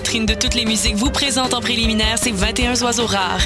vitrine 0.00 0.24
de 0.24 0.32
toutes 0.32 0.54
les 0.54 0.64
musiques 0.64 0.96
vous 0.96 1.10
présente 1.10 1.52
en 1.52 1.60
préliminaire 1.60 2.16
ces 2.16 2.32
21 2.32 2.80
oiseaux 2.80 3.04
rares. 3.04 3.42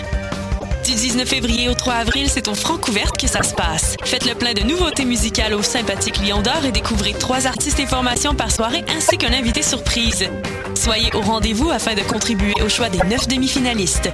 Du 0.84 0.92
19 0.94 1.28
février 1.28 1.68
au 1.68 1.74
3 1.74 1.94
avril, 1.94 2.28
c'est 2.28 2.46
au 2.46 2.54
Francouverte 2.54 3.18
que 3.18 3.26
ça 3.26 3.42
se 3.42 3.52
passe. 3.52 3.96
Faites 4.04 4.24
le 4.24 4.36
plein 4.36 4.52
de 4.52 4.60
nouveautés 4.60 5.04
musicales 5.04 5.54
au 5.54 5.62
sympathique 5.62 6.20
Lion 6.24 6.42
d'Or 6.42 6.64
et 6.64 6.70
découvrez 6.70 7.12
trois 7.12 7.48
artistes 7.48 7.80
et 7.80 7.86
formations 7.86 8.36
par 8.36 8.52
soirée 8.52 8.84
ainsi 8.96 9.18
qu'un 9.18 9.32
invité 9.32 9.62
surprise. 9.62 10.28
Soyez 10.76 11.12
au 11.16 11.22
rendez-vous 11.22 11.72
afin 11.72 11.94
de 11.94 12.02
contribuer 12.02 12.54
au 12.64 12.68
choix 12.68 12.88
des 12.88 13.02
neuf 13.08 13.26
demi-finalistes. 13.26 14.12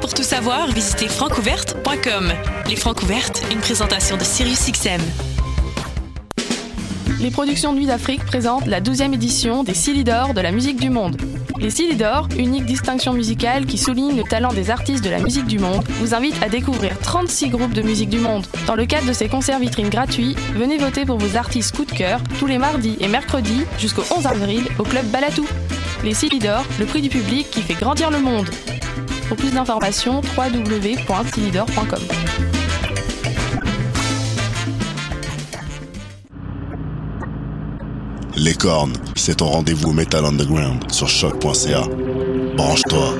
Pour 0.00 0.14
tout 0.14 0.22
savoir, 0.22 0.68
visitez 0.68 1.08
francouverte.com. 1.08 2.32
Les 2.68 2.76
Francouvertes, 2.76 3.42
une 3.50 3.58
présentation 3.58 4.16
de 4.16 4.22
SiriusXM. 4.22 5.02
Les 7.20 7.32
productions 7.32 7.72
Nuit 7.72 7.86
d'Afrique 7.86 8.24
présentent 8.24 8.66
la 8.66 8.80
12e 8.80 9.12
édition 9.12 9.64
des 9.64 9.74
Silidor 9.74 10.34
de 10.34 10.40
la 10.40 10.52
musique 10.52 10.78
du 10.78 10.90
monde. 10.90 11.16
Les 11.58 11.70
Silidor, 11.70 12.28
unique 12.36 12.66
distinction 12.66 13.12
musicale 13.12 13.64
qui 13.64 13.78
souligne 13.78 14.16
le 14.16 14.24
talent 14.24 14.52
des 14.52 14.70
artistes 14.70 15.04
de 15.04 15.10
la 15.10 15.20
musique 15.20 15.46
du 15.46 15.58
monde, 15.58 15.84
vous 16.00 16.14
invitent 16.14 16.42
à 16.42 16.48
découvrir 16.48 16.98
36 16.98 17.50
groupes 17.50 17.72
de 17.72 17.82
musique 17.82 18.10
du 18.10 18.18
monde. 18.18 18.46
Dans 18.66 18.74
le 18.74 18.86
cadre 18.86 19.06
de 19.06 19.12
ces 19.12 19.28
concerts 19.28 19.60
vitrines 19.60 19.88
gratuits, 19.88 20.34
venez 20.54 20.78
voter 20.78 21.04
pour 21.04 21.18
vos 21.18 21.36
artistes 21.36 21.76
coup 21.76 21.84
de 21.84 21.92
cœur 21.92 22.20
tous 22.38 22.46
les 22.46 22.58
mardis 22.58 22.96
et 23.00 23.08
mercredis 23.08 23.64
jusqu'au 23.78 24.02
11 24.16 24.26
avril 24.26 24.64
au 24.78 24.82
club 24.82 25.06
Balatou. 25.06 25.46
Les 26.02 26.14
Silidor, 26.14 26.64
le 26.80 26.86
prix 26.86 27.02
du 27.02 27.08
public 27.08 27.48
qui 27.50 27.62
fait 27.62 27.74
grandir 27.74 28.10
le 28.10 28.18
monde. 28.18 28.48
Pour 29.28 29.36
plus 29.36 29.52
d'informations, 29.52 30.20
www.silidor.com. 30.36 32.53
Les 38.36 38.54
cornes, 38.54 38.94
c'est 39.14 39.36
ton 39.36 39.46
rendez-vous 39.46 39.92
Metal 39.92 40.24
Underground 40.24 40.90
sur 40.90 41.08
choc.ca. 41.08 41.82
Branche-toi. 42.56 43.14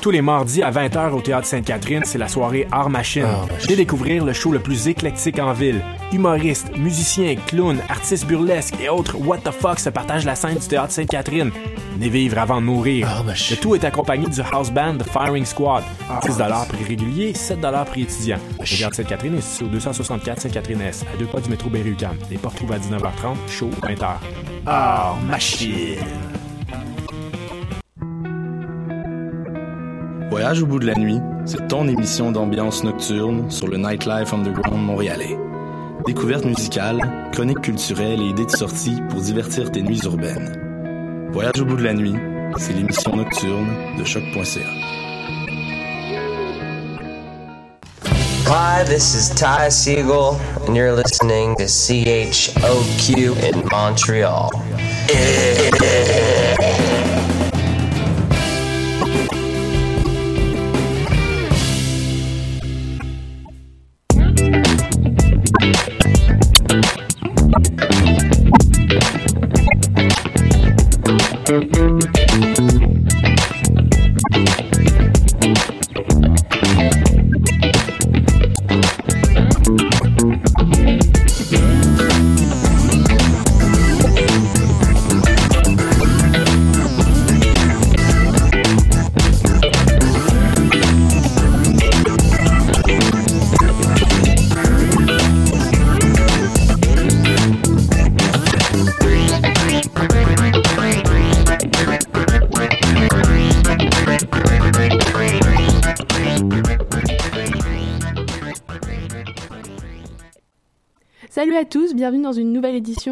Tous 0.00 0.12
les 0.12 0.22
mardis 0.22 0.62
à 0.62 0.70
20h 0.70 1.10
au 1.10 1.20
Théâtre 1.20 1.48
Sainte-Catherine, 1.48 2.02
c'est 2.04 2.18
la 2.18 2.28
soirée 2.28 2.68
Art 2.70 2.90
Machine. 2.90 3.26
Venez 3.62 3.74
découvrir 3.74 4.24
le 4.24 4.32
show 4.32 4.52
le 4.52 4.60
plus 4.60 4.86
éclectique 4.86 5.40
en 5.40 5.52
ville. 5.52 5.82
Humoristes, 6.12 6.76
musiciens, 6.76 7.34
clowns, 7.34 7.80
artistes 7.88 8.26
burlesques 8.26 8.76
et 8.80 8.88
autres 8.88 9.16
what 9.16 9.38
the 9.38 9.50
fuck 9.50 9.80
se 9.80 9.90
partagent 9.90 10.26
la 10.26 10.36
scène 10.36 10.58
du 10.58 10.68
Théâtre 10.68 10.92
Sainte-Catherine. 10.92 11.50
Venez 11.98 12.10
vivre 12.10 12.38
avant 12.38 12.60
de 12.60 12.66
mourir. 12.66 13.08
Le 13.26 13.56
tout 13.56 13.74
est 13.74 13.82
accompagné 13.82 14.28
du 14.28 14.40
house 14.40 14.70
band 14.70 14.98
The 14.98 15.10
Firing 15.10 15.44
Squad. 15.44 15.82
6 16.22 16.30
prix 16.68 16.84
régulier, 16.84 17.34
7 17.34 17.58
prix 17.86 18.02
étudiant. 18.02 18.38
Le 18.60 18.64
Théâtre 18.64 18.94
Sainte-Catherine 18.94 19.34
est 19.34 19.40
situé 19.40 19.66
au 19.66 19.68
264 19.70 20.42
Sainte-Catherine-S, 20.42 21.04
à 21.12 21.16
deux 21.16 21.26
pas 21.26 21.40
du 21.40 21.50
métro 21.50 21.68
Berry-UQAM. 21.68 22.16
Les 22.30 22.38
portes 22.38 22.54
trouvent 22.54 22.70
à 22.70 22.78
19h30, 22.78 23.34
show 23.48 23.68
20h. 23.82 24.06
Art 24.66 25.18
Machine. 25.28 25.98
Voyage 30.30 30.62
au 30.62 30.66
bout 30.66 30.78
de 30.78 30.86
la 30.86 30.94
nuit, 30.94 31.18
c'est 31.46 31.66
ton 31.66 31.88
émission 31.88 32.30
d'ambiance 32.30 32.84
nocturne 32.84 33.50
sur 33.50 33.66
le 33.66 33.76
Nightlife 33.76 34.32
Underground 34.32 34.86
montréalais. 34.86 35.36
Découvertes 36.06 36.44
musicales, 36.44 37.00
chroniques 37.32 37.62
culturelles 37.62 38.22
et 38.22 38.28
idées 38.28 38.46
de 38.46 38.50
sortie 38.52 39.02
pour 39.08 39.20
divertir 39.20 39.72
tes 39.72 39.82
nuits 39.82 40.02
urbaines. 40.04 40.67
Voyage 41.38 41.60
au 41.60 41.66
bout 41.66 41.76
de 41.76 41.84
la 41.84 41.94
nuit, 41.94 42.16
c'est 42.56 42.72
l'émission 42.72 43.14
nocturne 43.14 43.68
de 43.96 44.02
choc.ca. 44.02 44.58
Hi, 48.48 48.82
this 48.84 49.14
is 49.14 49.32
Ty 49.36 49.68
Siegel, 49.70 50.36
and 50.66 50.74
you're 50.74 50.92
listening 50.92 51.54
to 51.54 51.66
CHOQ 51.66 53.36
in 53.40 53.68
Montreal. 53.70 54.50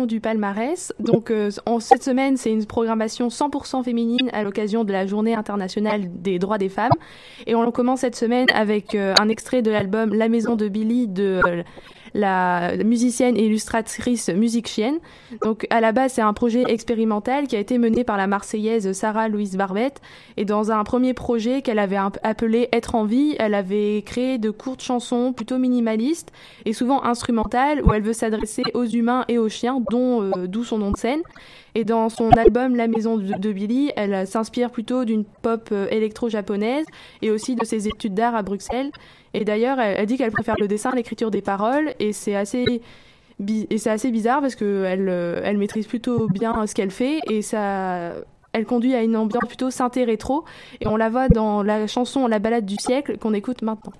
Du 0.04 0.20
Palmarès. 0.20 0.92
Donc 0.98 1.30
euh, 1.30 1.50
en 1.64 1.80
cette 1.80 2.02
semaine, 2.02 2.36
c'est 2.36 2.50
une 2.50 2.66
programmation 2.66 3.28
100% 3.28 3.82
féminine 3.82 4.28
à 4.34 4.42
l'occasion 4.42 4.84
de 4.84 4.92
la 4.92 5.06
Journée 5.06 5.34
internationale 5.34 6.02
des 6.20 6.38
droits 6.38 6.58
des 6.58 6.68
femmes. 6.68 6.92
Et 7.46 7.54
on 7.54 7.70
commence 7.70 8.00
cette 8.00 8.16
semaine 8.16 8.48
avec 8.52 8.94
euh, 8.94 9.14
un 9.18 9.30
extrait 9.30 9.62
de 9.62 9.70
l'album 9.70 10.12
La 10.12 10.28
maison 10.28 10.56
de 10.56 10.68
Billy 10.68 11.08
de 11.08 11.40
euh, 11.46 11.62
la 12.16 12.76
musicienne 12.84 13.36
et 13.36 13.46
illustratrice 13.46 14.28
Musique 14.30 14.68
Chienne. 14.68 14.98
Donc 15.42 15.66
à 15.70 15.80
la 15.80 15.92
base, 15.92 16.14
c'est 16.14 16.22
un 16.22 16.32
projet 16.32 16.64
expérimental 16.66 17.46
qui 17.46 17.56
a 17.56 17.58
été 17.58 17.78
mené 17.78 18.04
par 18.04 18.16
la 18.16 18.26
Marseillaise 18.26 18.92
Sarah 18.92 19.28
Louise 19.28 19.56
Barbette. 19.56 20.00
Et 20.36 20.44
dans 20.44 20.72
un 20.72 20.82
premier 20.84 21.14
projet 21.14 21.62
qu'elle 21.62 21.78
avait 21.78 21.98
appelé 22.22 22.68
Être 22.72 22.94
en 22.94 23.04
vie, 23.04 23.36
elle 23.38 23.54
avait 23.54 24.02
créé 24.04 24.38
de 24.38 24.50
courtes 24.50 24.82
chansons 24.82 25.32
plutôt 25.32 25.58
minimalistes 25.58 26.32
et 26.64 26.72
souvent 26.72 27.04
instrumentales 27.04 27.82
où 27.84 27.92
elle 27.92 28.02
veut 28.02 28.12
s'adresser 28.12 28.62
aux 28.74 28.86
humains 28.86 29.24
et 29.28 29.38
aux 29.38 29.48
chiens, 29.48 29.80
dont 29.90 30.22
euh, 30.22 30.46
d'où 30.46 30.64
son 30.64 30.78
nom 30.78 30.90
de 30.90 30.96
scène. 30.96 31.20
Et 31.76 31.84
dans 31.84 32.08
son 32.08 32.30
album 32.30 32.74
La 32.74 32.88
Maison 32.88 33.18
de, 33.18 33.52
Billy, 33.52 33.92
elle 33.96 34.26
s'inspire 34.26 34.70
plutôt 34.70 35.04
d'une 35.04 35.24
pop 35.26 35.68
euh, 35.72 35.86
électro-japonaise 35.90 36.86
et 37.20 37.30
aussi 37.30 37.54
de 37.54 37.66
ses 37.66 37.86
études 37.86 38.14
d'art 38.14 38.34
à 38.34 38.42
Bruxelles. 38.42 38.90
Et 39.34 39.44
d'ailleurs, 39.44 39.78
elle, 39.78 40.06
dit 40.06 40.16
qu'elle 40.16 40.30
préfère 40.30 40.54
le 40.58 40.68
dessin 40.68 40.92
l'écriture 40.94 41.30
des 41.30 41.42
paroles, 41.42 41.92
et 41.98 42.14
c'est 42.14 42.34
assez 42.34 42.80
et 43.68 43.76
c'est 43.76 43.90
assez 43.90 44.10
bizarre 44.10 44.40
parce 44.40 44.54
que 44.54 44.84
elle, 44.84 45.10
euh, 45.10 45.42
elle 45.44 45.58
maîtrise 45.58 45.86
plutôt 45.86 46.28
bien 46.28 46.66
ce 46.66 46.74
qu'elle 46.74 46.90
fait 46.90 47.20
et 47.28 47.42
ça 47.42 48.14
elle 48.54 48.64
conduit 48.64 48.94
à 48.94 49.02
une 49.02 49.14
ambiance 49.14 49.46
plutôt 49.46 49.70
synthé 49.70 50.04
rétro 50.04 50.46
et 50.80 50.86
on 50.86 50.96
la 50.96 51.10
voit 51.10 51.28
dans 51.28 51.62
la 51.62 51.86
chanson 51.86 52.26
La 52.26 52.38
balade 52.38 52.64
du 52.64 52.76
siècle 52.76 53.18
qu'on 53.18 53.34
écoute 53.34 53.60
maintenant. 53.60 53.92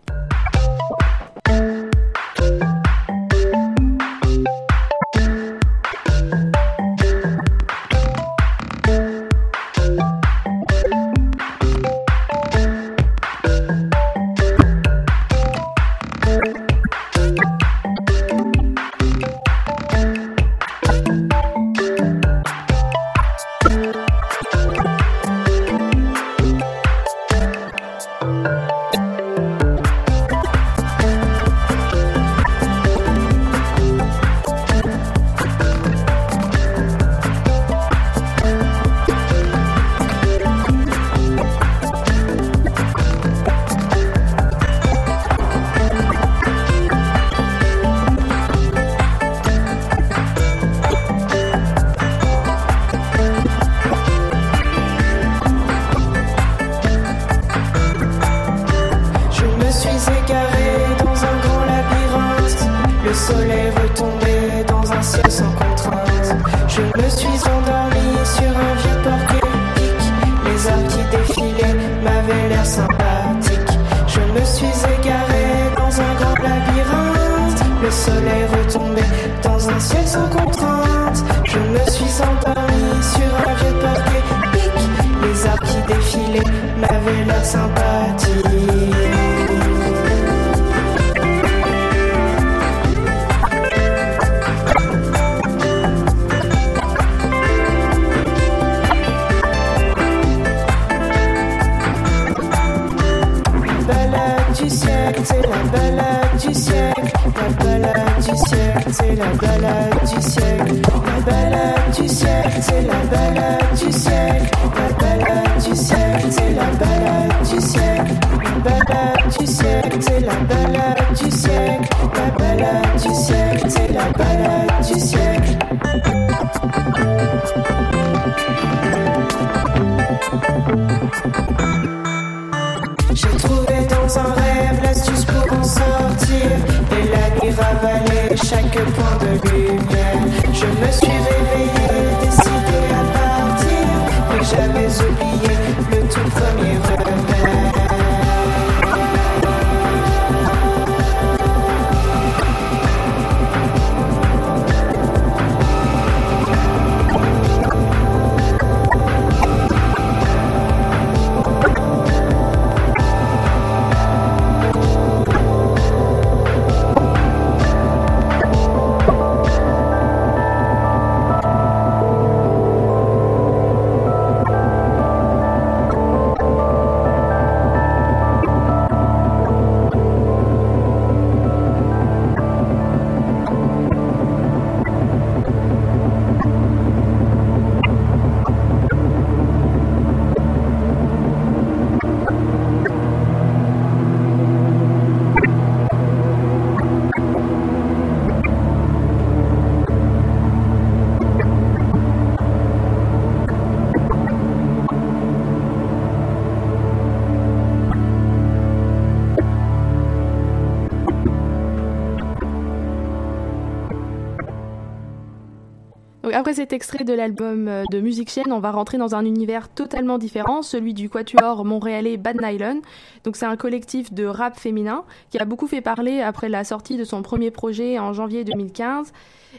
Après 216.36 216.52
cet 216.52 216.74
extrait 216.74 217.02
de 217.02 217.14
l'album 217.14 217.66
euh, 217.66 217.84
de 217.90 217.98
Musique 217.98 218.28
Chienne, 218.28 218.52
on 218.52 218.58
va 218.58 218.70
rentrer 218.70 218.98
dans 218.98 219.14
un 219.14 219.24
univers 219.24 219.70
totalement 219.70 220.18
différent, 220.18 220.60
celui 220.60 220.92
du 220.92 221.08
quatuor 221.08 221.64
montréalais 221.64 222.18
Bad 222.18 222.42
Nylon. 222.42 222.82
Donc 223.24 223.36
c'est 223.36 223.46
un 223.46 223.56
collectif 223.56 224.12
de 224.12 224.26
rap 224.26 224.58
féminin 224.58 225.04
qui 225.30 225.38
a 225.38 225.46
beaucoup 225.46 225.66
fait 225.66 225.80
parler 225.80 226.20
après 226.20 226.50
la 226.50 226.62
sortie 226.62 226.98
de 226.98 227.04
son 227.04 227.22
premier 227.22 227.50
projet 227.50 227.98
en 227.98 228.12
janvier 228.12 228.44
2015. 228.44 229.14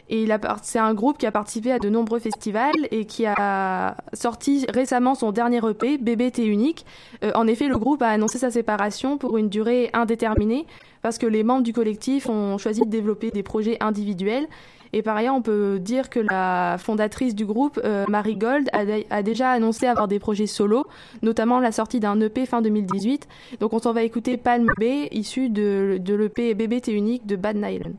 Et 0.08 0.28
c'est 0.62 0.78
un 0.78 0.94
groupe 0.94 1.18
qui 1.18 1.26
a 1.26 1.32
participé 1.32 1.72
à 1.72 1.80
de 1.80 1.88
nombreux 1.88 2.20
festivals 2.20 2.86
et 2.92 3.04
qui 3.06 3.26
a 3.26 3.96
sorti 4.12 4.64
récemment 4.72 5.16
son 5.16 5.32
dernier 5.32 5.60
EP, 5.68 5.98
BBT 5.98 6.46
Unique. 6.46 6.86
Euh, 7.24 7.32
en 7.34 7.48
effet, 7.48 7.66
le 7.66 7.76
groupe 7.76 8.02
a 8.02 8.08
annoncé 8.08 8.38
sa 8.38 8.52
séparation 8.52 9.18
pour 9.18 9.36
une 9.36 9.48
durée 9.48 9.90
indéterminée 9.94 10.64
parce 11.02 11.18
que 11.18 11.26
les 11.26 11.42
membres 11.42 11.62
du 11.62 11.72
collectif 11.72 12.28
ont 12.28 12.56
choisi 12.58 12.82
de 12.82 12.88
développer 12.88 13.30
des 13.30 13.42
projets 13.42 13.76
individuels 13.80 14.46
et 14.92 15.02
par 15.02 15.16
ailleurs, 15.16 15.34
on 15.34 15.42
peut 15.42 15.78
dire 15.78 16.10
que 16.10 16.20
la 16.20 16.76
fondatrice 16.78 17.34
du 17.34 17.44
groupe, 17.44 17.80
euh, 17.84 18.04
Marie 18.08 18.36
Gold, 18.36 18.68
a, 18.72 19.22
déjà 19.22 19.50
annoncé 19.50 19.86
avoir 19.86 20.08
des 20.08 20.18
projets 20.18 20.46
solo, 20.46 20.86
notamment 21.22 21.60
la 21.60 21.72
sortie 21.72 22.00
d'un 22.00 22.20
EP 22.20 22.46
fin 22.46 22.62
2018. 22.62 23.28
Donc 23.60 23.72
on 23.72 23.78
s'en 23.78 23.92
va 23.92 24.02
écouter 24.02 24.36
Palm 24.36 24.66
B, 24.78 25.08
issu 25.10 25.48
de, 25.50 25.98
de 26.00 26.14
l'EP 26.14 26.54
BBT 26.54 26.88
unique 26.88 27.26
de 27.26 27.36
Bad 27.36 27.56
Nylon. 27.56 27.94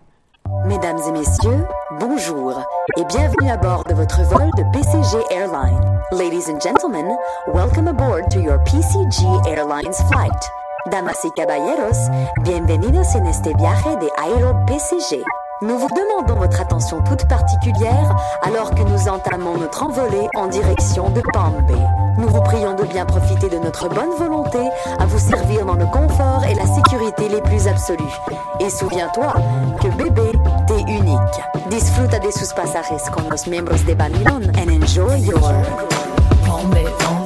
Mesdames 0.66 1.00
et 1.08 1.12
messieurs, 1.12 1.64
bonjour 2.00 2.64
et 2.98 3.06
bienvenue 3.06 3.50
à 3.50 3.58
bord 3.58 3.84
de 3.84 3.94
votre 3.94 4.22
vol 4.24 4.50
de 4.58 4.64
PCG 4.74 5.24
Airlines. 5.32 5.80
Ladies 6.12 6.50
and 6.50 6.60
gentlemen, 6.60 7.16
welcome 7.54 7.88
aboard 7.88 8.30
to 8.32 8.40
your 8.40 8.58
PCG 8.64 9.26
Airlines 9.48 10.02
flight. 10.10 10.50
Damas 10.90 11.24
y 11.24 11.32
caballeros, 11.32 12.10
bienvenidos 12.44 13.14
en 13.16 13.28
este 13.28 13.54
viaje 13.56 13.96
de 13.98 14.10
Aero 14.18 14.56
PCG. 14.66 15.24
Nous 15.62 15.78
vous 15.78 15.90
demandons 15.90 16.40
votre 16.40 16.62
attention 16.62 17.02
toute 17.02 17.28
particulière 17.28 18.16
alors 18.44 18.74
que 18.74 18.82
nous 18.82 19.10
entamons 19.10 19.58
notre 19.58 19.84
envolée 19.84 20.30
en 20.36 20.48
direction 20.48 21.10
de 21.10 21.22
Palm. 21.34 21.54
Nous 22.18 22.30
vous 22.30 22.42
prions 22.42 22.76
de 22.76 22.86
bien 22.86 23.06
profiter 23.06 23.50
de 23.50 23.58
notre 23.58 23.90
bonne 23.90 24.16
volonté 24.18 24.60
à 25.00 25.06
vous 25.06 25.20
servir 25.20 25.66
dans 25.66 25.76
le 25.76 25.86
confort 25.88 26.46
et 26.50 26.56
la 26.56 26.66
sécurité 26.66 27.28
les 27.28 27.42
plus 27.42 27.68
absolus. 27.68 28.16
Et 28.62 28.70
souviens-toi 28.70 29.34
que 29.82 29.90
bébé, 29.98 30.32
t'es 30.66 30.82
unique. 30.82 31.70
Disfruta 31.70 32.20
de 32.20 32.32
sus 32.32 32.54
pasajes 32.54 33.10
con 33.12 33.24
los 33.30 33.46
miembros 33.46 33.84
de 33.86 33.94
Babylon 33.94 34.44
and 34.58 34.70
enjoy 34.70 35.20
your... 35.20 35.42
Palm 36.46 36.70
Bay, 36.70 36.86
Palm. 37.00 37.20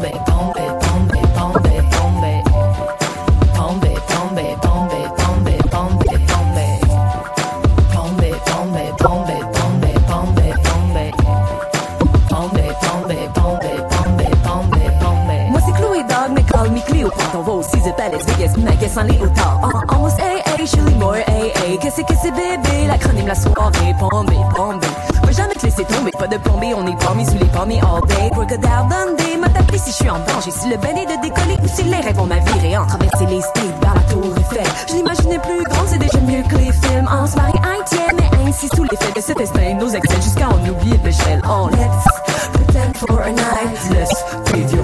Alex 18.04 18.26
Vegas, 18.26 18.58
Megas 18.58 18.98
en 18.98 19.04
Léotard. 19.04 19.60
En, 19.64 19.96
en 19.96 20.06
AA, 20.08 20.58
je 20.60 20.66
suis 20.66 20.82
more 21.00 21.14
AA. 21.14 21.78
Qu'est-ce 21.82 22.02
que 22.02 22.14
c'est 22.22 22.32
bébé? 22.32 22.88
La 22.88 22.98
chronique, 22.98 23.28
la 23.28 23.36
soirée, 23.36 23.96
pombé, 23.98 24.36
pombé. 24.56 24.88
Va 25.24 25.32
jamais 25.32 25.54
te 25.54 25.66
laisser 25.66 25.86
tomber, 25.86 26.12
pas 26.12 26.28
de 26.28 26.38
plombé, 26.38 26.74
on 26.76 26.86
est 26.86 27.00
palmé 27.00 27.26
sous 27.26 27.38
les 27.38 27.46
palmiers 27.46 27.82
all 27.82 28.06
day. 28.08 28.30
Crocodile 28.32 28.88
Dundee 28.90 29.38
m'a 29.40 29.50
tapé 29.50 29.78
si 29.78 29.92
je 29.92 29.96
suis 29.96 30.10
en 30.10 30.20
danger. 30.20 30.52
Si 30.52 30.70
le 30.70 30.78
ben 30.78 30.98
est 30.98 31.06
de 31.06 31.22
décoller 31.22 31.58
ou 31.64 31.68
si 31.68 31.84
les 31.84 31.96
rêves 31.96 32.16
vont 32.16 32.26
m'avirer 32.26 32.78
en 32.78 32.86
traverser 32.86 33.26
les 33.26 33.42
states 33.42 33.80
dans 33.82 33.94
la 33.94 34.02
tour 34.02 34.38
Eiffel. 34.38 34.68
Je 34.90 34.96
l'imaginais 34.96 35.40
plus 35.40 35.64
grand, 35.64 35.84
c'est 35.88 36.00
déjà 36.00 36.20
mieux 36.20 36.44
que 36.44 36.58
les 36.58 36.72
films. 36.74 37.10
On 37.10 37.26
se 37.26 37.36
marie 37.38 37.60
un 37.64 37.74
mais 38.18 38.50
ainsi 38.50 38.68
sous 38.76 38.84
l'effet 38.84 39.12
de 39.16 39.22
cet 39.22 39.40
instinct, 39.40 39.74
nos 39.80 39.90
excès 39.90 40.22
jusqu'à 40.22 40.50
en 40.50 40.70
oublier 40.70 41.00
l'échelle. 41.04 41.42
Oh, 41.48 41.70
let's 41.72 42.52
pretend 42.52 42.98
for 42.98 43.22
a 43.22 43.32
night. 43.32 43.92
Let's 43.92 44.12
rêve 44.52 44.83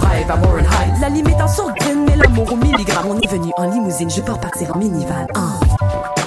La 1.02 1.10
limite 1.10 1.42
en 1.42 1.48
sourdine, 1.48 2.06
mais 2.06 2.16
l'amour 2.16 2.54
au 2.54 2.56
milligramme. 2.56 3.08
On 3.08 3.20
est 3.20 3.28
venu 3.28 3.52
en 3.58 3.68
limousine, 3.68 4.12
je 4.12 4.22
peux 4.22 4.34
repartir 4.34 4.76
en 4.76 4.78
minivan. 4.78 5.26
Oh. 5.36 6.19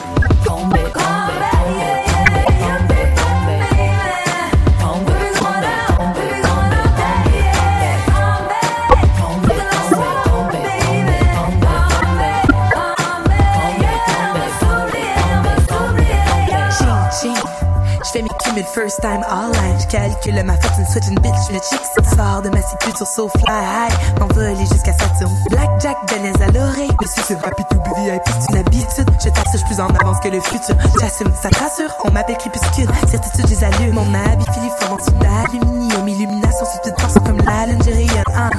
First 18.82 19.00
time 19.00 19.22
all 19.28 19.50
line. 19.52 19.78
Je 19.78 19.86
calcule 19.86 20.42
ma 20.44 20.56
fortune, 20.56 20.86
switch 20.86 21.08
une 21.08 21.18
bitch, 21.20 21.50
le 21.50 21.60
chick 21.62 21.80
sort 22.16 22.42
de 22.42 22.48
ma 22.48 22.62
cité 22.62 22.90
sur 22.96 23.06
so 23.06 23.28
fly. 23.28 23.88
M'envoler 24.18 24.66
jusqu'à 24.66 24.92
Saturne. 24.92 25.32
Blackjack, 25.50 25.96
Benez 26.08 26.32
à 26.42 26.50
l'oreille. 26.50 26.90
Le 27.00 27.06
succès 27.06 27.34
rapide 27.34 27.66
ou 27.72 28.00
VIP, 28.00 28.22
c'est 28.40 28.52
une 28.52 28.58
habitude. 28.58 29.10
Je 29.22 29.28
t'assure 29.28 29.64
plus 29.66 29.80
en 29.80 29.88
avance 29.88 30.18
que 30.20 30.28
le 30.28 30.40
futur. 30.40 30.74
J'assume, 31.00 31.32
ça 31.40 31.48
te 31.50 31.58
rassure, 31.58 31.94
on 32.04 32.10
m'appelle 32.10 32.36
crépuscule. 32.38 32.88
Certitude, 33.08 33.46
j'ai 33.48 33.64
allume. 33.64 33.94
Mon 33.94 34.14
habit 34.14 34.46
filiforme 34.52 34.92
en 34.92 34.96
dessous 34.96 35.10
d'aluminium. 35.20 36.08
Illumination, 36.08 36.66
sur 36.66 36.80
toute 36.80 37.00
force 37.00 37.14
comme 37.24 37.38
la 37.38 37.66
j'ai 37.84 38.06
hein. 38.34 38.50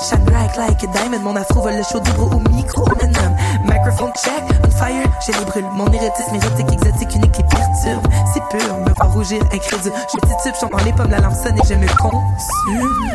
Shine 0.00 0.24
bright 0.24 0.56
like 0.56 0.82
a 0.82 0.86
diamond. 0.86 1.20
Mon 1.20 1.36
afro 1.36 1.60
vole 1.60 1.76
le 1.76 1.82
chaud 1.82 2.00
du 2.00 2.10
au 2.12 2.40
micro. 2.50 2.84
On 2.86 3.06
me 3.06 3.12
nomme 3.12 3.36
microphone 3.64 4.12
check, 4.14 4.42
on 4.64 4.70
fire. 4.70 5.06
J'ai 5.26 5.32
les 5.32 5.44
brûle. 5.44 5.66
Mon 5.74 5.86
érotisme 5.86 6.34
érotique, 6.34 6.72
exotique, 6.72 7.14
unique 7.14 7.38
et 7.38 7.44
perturbe. 7.44 8.06
C'est 8.32 8.42
pur, 8.48 8.78
me 8.78 8.94
voir 8.94 9.12
rougir, 9.12 9.41
incrédule. 9.44 9.92
Je 10.12 10.18
titube, 10.18 10.54
j'en 10.60 10.68
prends 10.68 10.84
les 10.84 10.92
pommes, 10.92 11.10
la 11.10 11.20
lampe 11.20 11.34
sonne 11.34 11.58
et 11.58 11.66
je 11.66 11.74
me 11.74 11.86
consume. 11.96 13.12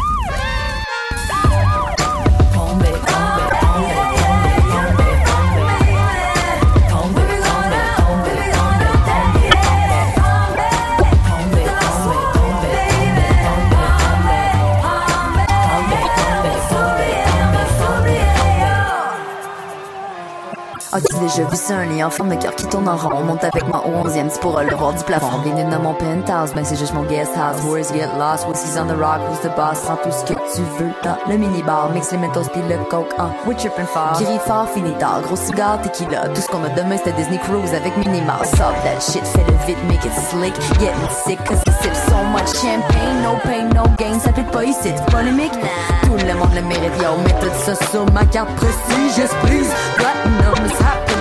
As-tu 20.98 21.16
déjà 21.20 21.48
vu 21.48 21.56
ça, 21.56 21.75
un 21.75 21.86
lit 21.86 22.04
en 22.04 22.10
forme 22.10 22.30
de 22.30 22.42
cœur 22.42 22.56
qui 22.56 22.66
tourne 22.66 22.89
en 22.89 22.98
rond? 22.98 23.12
On 23.13 23.24
monte 23.24 23.44
avec 23.44 23.68
moi 23.68 23.84
au 23.86 24.04
onzième, 24.04 24.32
c'est 24.32 24.39
pour 24.39 24.60
le 24.60 24.75
voir 24.75 24.94
du 24.94 25.04
plafond. 25.04 25.38
Bienvenue 25.44 25.70
dans 25.70 25.80
mon 25.80 25.94
penthouse, 25.94 26.54
mais 26.56 26.63
c'est 26.63 26.75
juste 26.75 26.96
mon 26.96 27.04
guest 27.04 27.34
house. 27.38 27.62
Where's 27.63 27.94
get 27.94 28.10
lost? 28.18 28.48
What's 28.48 28.66
on 28.75 28.88
the 28.88 28.98
rock? 28.98 29.20
Who's 29.30 29.39
the 29.42 29.56
boss? 29.56 29.80
Prends 29.86 29.98
tout 29.98 30.10
ce 30.10 30.24
que 30.24 30.34
tu 30.34 30.62
veux 30.80 30.89
dans 31.04 31.16
le 31.30 31.38
mini-bar. 31.38 31.92
Mix 31.94 32.12
les 32.12 32.18
mentos 32.18 32.50
pis 32.51 32.63
le 32.68 32.77
coke, 32.89 33.13
hein. 33.20 33.30
We 33.46 33.56
trippin' 33.56 33.86
fort. 33.86 34.13
Gris 34.20 34.39
fort, 34.44 34.68
fini 34.74 34.92
tard. 34.94 35.22
Gros 35.22 35.36
cigare, 35.36 35.80
tequila. 35.84 36.30
Tout 36.30 36.42
ce 36.42 36.48
qu'on 36.48 36.63
a 36.63 36.70
demain, 36.70 36.98
c'était 36.98 37.12
Disney 37.12 37.38
Cruise 37.38 37.75
avec 37.75 37.96
Minima. 37.98 38.34
Stop 38.46 38.74
that 38.84 39.00
shit, 39.00 39.24
fais 39.24 39.46
le 39.46 39.54
vite, 39.68 39.77
make 39.88 40.04
it 40.04 40.13
slick. 40.32 40.56
Getting 40.80 41.10
sick, 41.12 41.38
cause 41.46 41.62
I 41.68 41.74
sip 41.84 41.94
so 41.94 42.24
much 42.34 42.48
champagne. 42.56 43.22
No 43.22 43.38
pain, 43.44 43.70
no 43.75 43.84
gain, 44.00 44.18
ça 44.20 44.34
fait 44.34 44.50
pas 44.51 44.63
ici, 44.63 44.92
polémique. 45.12 45.54
Tout 46.01 46.18
le 46.25 46.34
monde 46.34 46.56
le 46.56 46.63
mérite, 46.63 46.98
yo. 47.00 47.22
Mets 47.24 47.39
tout 47.39 47.54
ça 47.63 47.75
sur 47.92 48.12
ma 48.13 48.25
carte 48.25 48.50
prestige, 48.56 49.27
please. 49.44 49.70
Platinum 49.98 50.87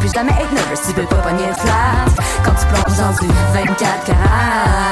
plus 0.00 0.12
jamais 0.12 0.32
être 0.32 0.52
nervous 0.52 0.82
Tu 0.86 0.92
peux 0.94 1.06
pas 1.06 1.16
pogner 1.16 1.52
flat 1.58 2.06
Quand 2.42 2.52
tu 2.58 2.66
plonges 2.66 2.98
dans 2.98 3.12
du 3.12 3.28
24 3.52 4.04
carats 4.04 4.90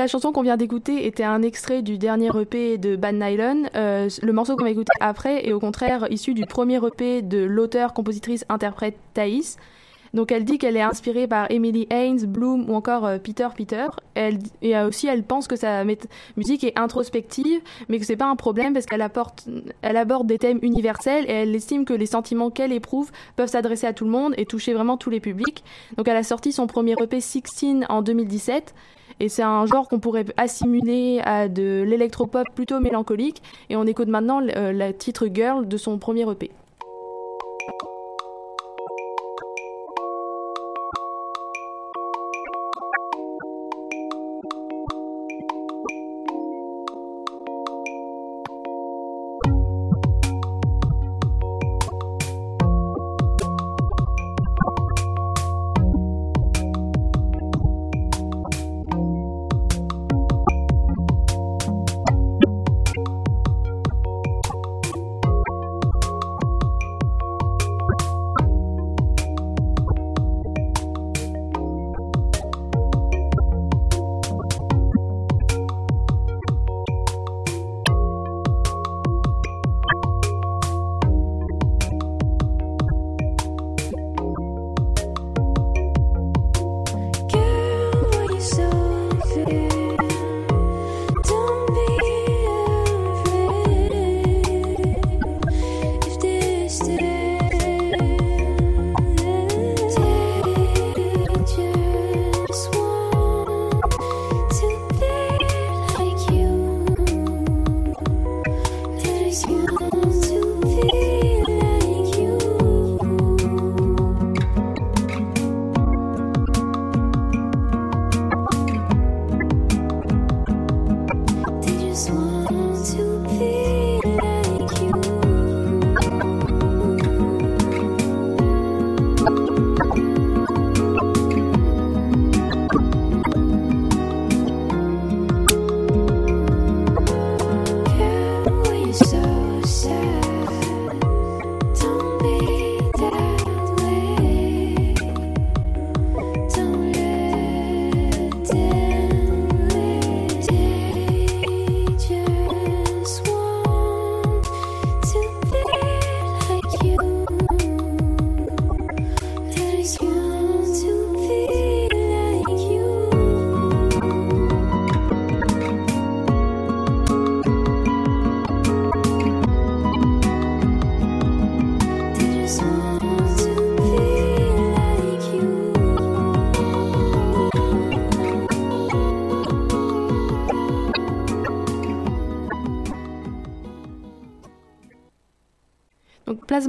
la 0.00 0.06
chanson 0.06 0.32
qu'on 0.32 0.40
vient 0.40 0.56
d'écouter 0.56 1.06
était 1.06 1.24
un 1.24 1.42
extrait 1.42 1.82
du 1.82 1.98
dernier 1.98 2.30
EP 2.34 2.78
de 2.78 2.96
Bad 2.96 3.16
Nylon, 3.16 3.64
euh, 3.74 4.08
le 4.22 4.32
morceau 4.32 4.56
qu'on 4.56 4.64
va 4.64 4.70
écouter 4.70 4.92
après 4.98 5.46
est 5.46 5.52
au 5.52 5.60
contraire 5.60 6.06
issu 6.10 6.32
du 6.32 6.46
premier 6.46 6.80
EP 6.86 7.20
de 7.20 7.44
l'auteur, 7.44 7.92
compositrice, 7.92 8.46
interprète 8.48 8.96
Thaïs. 9.12 9.58
Donc 10.14 10.32
elle 10.32 10.46
dit 10.46 10.56
qu'elle 10.56 10.78
est 10.78 10.82
inspirée 10.82 11.28
par 11.28 11.50
Emily 11.50 11.86
Haynes, 11.90 12.24
Bloom 12.24 12.70
ou 12.70 12.74
encore 12.74 13.04
euh, 13.04 13.18
Peter 13.18 13.48
Peter. 13.54 13.88
Elle, 14.14 14.38
et 14.62 14.74
aussi 14.78 15.06
elle 15.06 15.22
pense 15.22 15.46
que 15.46 15.54
sa 15.54 15.84
musique 15.84 16.64
est 16.64 16.78
introspective, 16.78 17.60
mais 17.90 17.98
que 17.98 18.06
c'est 18.06 18.16
pas 18.16 18.30
un 18.30 18.36
problème 18.36 18.72
parce 18.72 18.86
qu'elle 18.86 19.02
apporte, 19.02 19.46
elle 19.82 19.98
aborde 19.98 20.26
des 20.26 20.38
thèmes 20.38 20.60
universels 20.62 21.26
et 21.28 21.32
elle 21.32 21.54
estime 21.54 21.84
que 21.84 21.92
les 21.92 22.06
sentiments 22.06 22.48
qu'elle 22.48 22.72
éprouve 22.72 23.12
peuvent 23.36 23.50
s'adresser 23.50 23.86
à 23.86 23.92
tout 23.92 24.04
le 24.04 24.10
monde 24.10 24.32
et 24.38 24.46
toucher 24.46 24.72
vraiment 24.72 24.96
tous 24.96 25.10
les 25.10 25.20
publics. 25.20 25.62
Donc 25.98 26.08
elle 26.08 26.16
a 26.16 26.22
sorti 26.22 26.52
son 26.52 26.66
premier 26.66 26.94
EP 26.98 27.20
16 27.20 27.84
en 27.90 28.00
2017 28.00 28.74
et 29.20 29.28
c'est 29.28 29.42
un 29.42 29.66
genre 29.66 29.88
qu'on 29.88 30.00
pourrait 30.00 30.24
assimiler 30.36 31.20
à 31.24 31.48
de 31.48 31.84
l'électropop 31.86 32.46
plutôt 32.54 32.80
mélancolique. 32.80 33.42
Et 33.68 33.76
on 33.76 33.84
écoute 33.86 34.08
maintenant 34.08 34.40
le, 34.40 34.56
euh, 34.56 34.72
le 34.72 34.92
titre 34.92 35.28
Girl 35.32 35.68
de 35.68 35.76
son 35.76 35.98
premier 35.98 36.28
EP. 36.30 36.50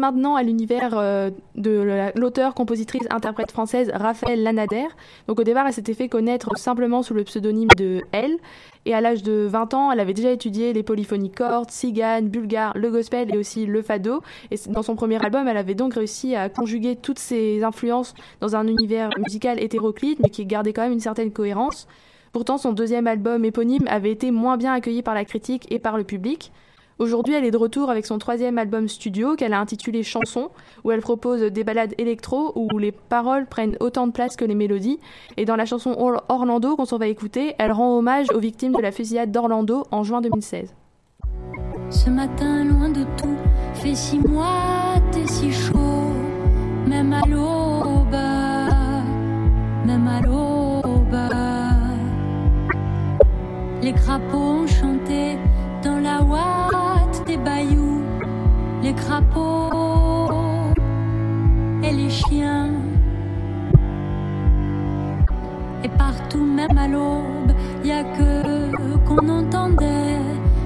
Maintenant 0.02 0.36
à 0.36 0.44
l'univers 0.44 0.98
euh, 0.98 1.30
de 1.56 2.12
l'auteur, 2.16 2.54
compositrice, 2.54 3.08
interprète 3.10 3.52
française 3.52 3.90
Raphaël 3.94 4.44
Lanader. 4.44 4.88
Donc, 5.28 5.40
au 5.40 5.44
départ, 5.44 5.66
elle 5.66 5.74
s'était 5.74 5.94
fait 5.94 6.10
connaître 6.10 6.58
simplement 6.58 7.02
sous 7.04 7.14
le 7.14 7.24
pseudonyme 7.24 7.70
de 7.78 8.02
Elle. 8.12 8.38
Et 8.86 8.94
à 8.94 9.00
l'âge 9.00 9.22
de 9.24 9.48
20 9.48 9.74
ans, 9.76 9.92
elle 9.92 10.00
avait 10.00 10.14
déjà 10.14 10.32
étudié 10.32 10.74
les 10.74 10.84
polyphonies 10.84 11.32
cordes, 11.32 11.70
cigane, 11.70 12.28
bulgare, 12.28 12.74
le 12.76 12.90
gospel 12.90 13.34
et 13.34 13.38
aussi 13.38 13.66
le 13.66 13.82
fado. 13.82 14.22
Et 14.50 14.56
dans 14.68 14.82
son 14.82 14.96
premier 14.96 15.24
album, 15.24 15.48
elle 15.48 15.58
avait 15.58 15.76
donc 15.76 15.94
réussi 15.94 16.36
à 16.36 16.50
conjuguer 16.50 16.96
toutes 16.96 17.20
ces 17.20 17.64
influences 17.64 18.16
dans 18.42 18.56
un 18.56 18.68
univers 18.68 19.10
musical 19.20 19.62
hétéroclite, 19.62 20.20
mais 20.20 20.30
qui 20.30 20.46
gardait 20.46 20.74
quand 20.74 20.82
même 20.82 20.94
une 20.94 21.00
certaine 21.00 21.32
cohérence. 21.32 21.88
Pourtant, 22.32 22.58
son 22.58 22.72
deuxième 22.72 23.08
album 23.08 23.46
éponyme 23.46 23.86
avait 23.88 24.12
été 24.12 24.32
moins 24.32 24.58
bien 24.58 24.74
accueilli 24.74 25.04
par 25.04 25.14
la 25.14 25.26
critique 25.26 25.68
et 25.72 25.80
par 25.80 25.98
le 25.98 26.04
public. 26.04 26.52
Aujourd'hui, 27.02 27.34
elle 27.34 27.46
est 27.46 27.52
de 27.52 27.58
retour 27.58 27.90
avec 27.90 28.06
son 28.06 28.20
troisième 28.20 28.60
album 28.60 28.88
studio 28.88 29.36
qu'elle 29.36 29.54
a 29.54 29.60
intitulé 29.60 30.04
Chansons, 30.04 30.52
où 30.84 30.92
elle 30.92 31.00
propose 31.00 31.42
des 31.42 31.64
ballades 31.64 31.96
électro 31.98 32.52
où 32.54 32.78
les 32.78 32.92
paroles 32.92 33.48
prennent 33.48 33.76
autant 33.80 34.06
de 34.06 34.12
place 34.12 34.36
que 34.36 34.46
les 34.46 34.54
mélodies. 34.54 35.00
Et 35.36 35.46
dans 35.46 35.56
la 35.56 35.66
chanson 35.66 35.96
Orlando 36.30 36.76
qu'on 36.76 36.86
s'en 36.86 37.00
va 37.00 37.08
écouter, 37.08 37.56
elle 37.58 37.72
rend 37.72 37.98
hommage 37.98 38.28
aux 38.36 38.40
victimes 38.40 38.74
de 38.74 38.82
la 38.84 38.92
fusillade 38.92 39.32
d'Orlando 39.32 39.88
en 39.90 40.04
juin 40.04 40.22
2016. 40.22 40.76
Ce 41.90 42.12
matin, 42.12 42.66
loin 42.66 42.90
de 42.90 43.04
tout, 43.18 43.36
fait 43.74 43.96
si 43.96 44.20
moite 44.20 45.18
et 45.18 45.28
si 45.28 45.52
chaud, 45.52 46.14
même 46.86 47.14
à 47.14 47.26
l'aube, 47.28 48.12
même 49.88 50.08
à 50.08 50.22
l'aube. 50.22 51.18
Les 53.82 53.94
crapauds 53.94 54.38
ont 54.38 54.68
chanté 54.68 55.40
dans 55.82 56.00
la 56.00 56.22
ouate 56.22 56.91
des 57.32 57.38
bayous, 57.38 58.04
les 58.84 58.94
crapauds 58.94 60.74
et 61.82 61.92
les 61.94 62.10
chiens. 62.10 62.72
Et 65.84 65.88
partout, 65.98 66.44
même 66.44 66.78
à 66.78 66.88
l'aube, 66.90 67.54
y 67.86 67.92
a 67.92 68.04
que 68.04 68.28
qu'on 69.06 69.30
entendait, 69.30 70.20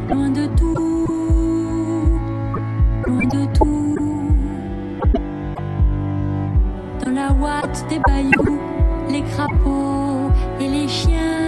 loin 0.09 0.29
de 0.29 0.45
tout, 0.57 2.17
loin 3.05 3.25
de 3.35 3.45
tout. 3.57 3.95
Dans 7.01 7.11
la 7.11 7.31
ouate 7.31 7.85
des 7.89 7.99
bayous, 8.07 8.59
les 9.11 9.21
crapauds 9.21 10.31
et 10.59 10.67
les 10.67 10.87
chiens, 10.87 11.44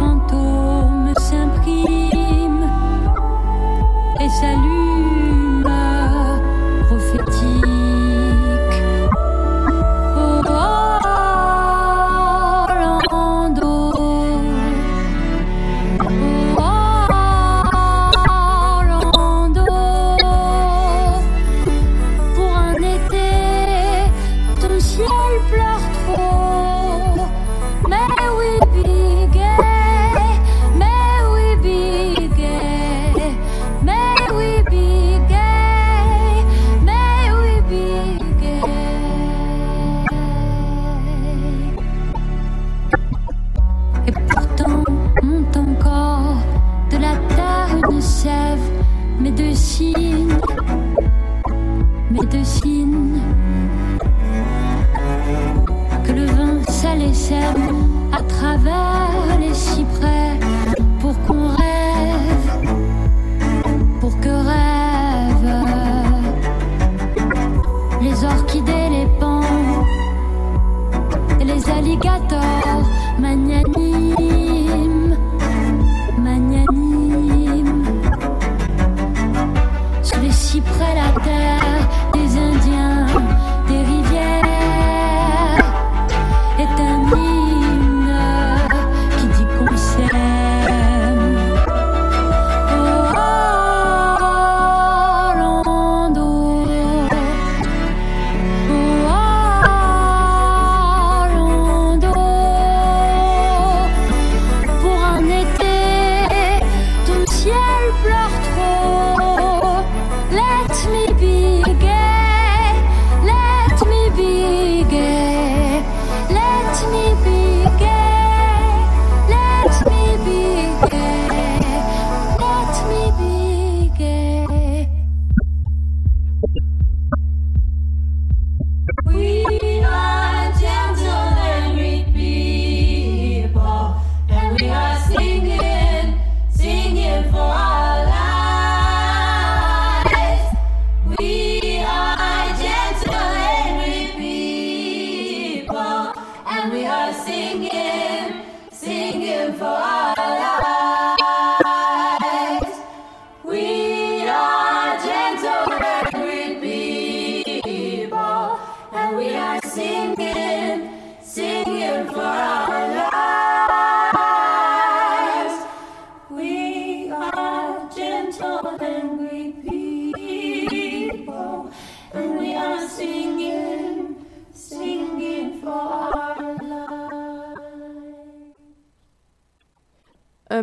les 0.00 0.57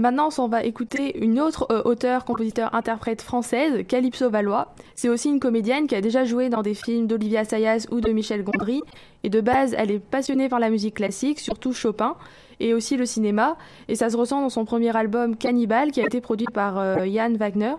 maintenant, 0.05 0.29
on 0.37 0.47
va 0.47 0.63
écouter 0.63 1.17
une 1.17 1.39
autre 1.39 1.65
euh, 1.71 1.81
auteure, 1.83 2.25
compositeur, 2.25 2.75
interprète 2.75 3.23
française, 3.23 3.83
Calypso 3.87 4.29
Valois. 4.29 4.75
C'est 4.93 5.09
aussi 5.09 5.29
une 5.29 5.39
comédienne 5.39 5.87
qui 5.87 5.95
a 5.95 6.01
déjà 6.01 6.25
joué 6.25 6.49
dans 6.49 6.61
des 6.61 6.75
films 6.75 7.07
d'Olivia 7.07 7.43
Sayas 7.43 7.87
ou 7.89 8.01
de 8.01 8.11
Michel 8.11 8.43
Gondry. 8.43 8.83
Et 9.23 9.29
de 9.29 9.41
base, 9.41 9.73
elle 9.75 9.89
est 9.89 9.99
passionnée 9.99 10.47
par 10.47 10.59
la 10.59 10.69
musique 10.69 10.93
classique, 10.93 11.39
surtout 11.39 11.73
Chopin, 11.73 12.17
et 12.59 12.75
aussi 12.75 12.97
le 12.97 13.07
cinéma. 13.07 13.57
Et 13.87 13.95
ça 13.95 14.11
se 14.11 14.17
ressent 14.17 14.41
dans 14.41 14.49
son 14.49 14.63
premier 14.63 14.95
album 14.95 15.35
Cannibal, 15.35 15.89
qui 15.89 16.01
a 16.01 16.05
été 16.05 16.21
produit 16.21 16.45
par 16.53 16.77
euh, 16.77 17.07
Yann 17.07 17.35
Wagner. 17.35 17.73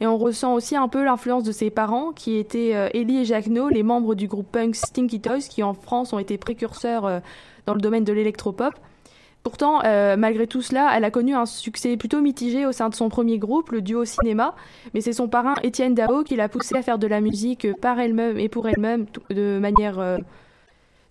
Et 0.00 0.06
on 0.06 0.16
ressent 0.16 0.54
aussi 0.54 0.76
un 0.76 0.86
peu 0.86 1.02
l'influence 1.02 1.42
de 1.42 1.50
ses 1.50 1.70
parents, 1.70 2.12
qui 2.12 2.36
étaient 2.36 2.76
euh, 2.76 2.88
et 2.94 3.24
Jacques 3.24 3.48
No, 3.48 3.68
les 3.68 3.82
membres 3.82 4.14
du 4.14 4.28
groupe 4.28 4.52
punk 4.52 4.76
Stinky 4.76 5.20
Toys, 5.20 5.48
qui 5.50 5.64
en 5.64 5.74
France 5.74 6.12
ont 6.12 6.20
été 6.20 6.38
précurseurs 6.38 7.06
euh, 7.06 7.18
dans 7.66 7.74
le 7.74 7.80
domaine 7.80 8.04
de 8.04 8.12
l'électropop. 8.12 8.72
Pourtant, 9.42 9.82
euh, 9.84 10.16
malgré 10.16 10.46
tout 10.46 10.62
cela, 10.62 10.92
elle 10.94 11.04
a 11.04 11.10
connu 11.10 11.34
un 11.34 11.46
succès 11.46 11.96
plutôt 11.96 12.20
mitigé 12.20 12.64
au 12.64 12.70
sein 12.70 12.88
de 12.88 12.94
son 12.94 13.08
premier 13.08 13.38
groupe, 13.38 13.70
le 13.72 13.82
duo 13.82 14.04
cinéma, 14.04 14.54
mais 14.94 15.00
c'est 15.00 15.12
son 15.12 15.26
parrain 15.26 15.54
Étienne 15.64 15.94
Dao 15.94 16.22
qui 16.22 16.36
l'a 16.36 16.48
poussée 16.48 16.76
à 16.76 16.82
faire 16.82 16.98
de 16.98 17.08
la 17.08 17.20
musique 17.20 17.66
par 17.80 17.98
elle-même 17.98 18.38
et 18.38 18.48
pour 18.48 18.68
elle-même 18.68 19.06
de 19.30 19.58
manière, 19.58 19.98
euh, 19.98 20.18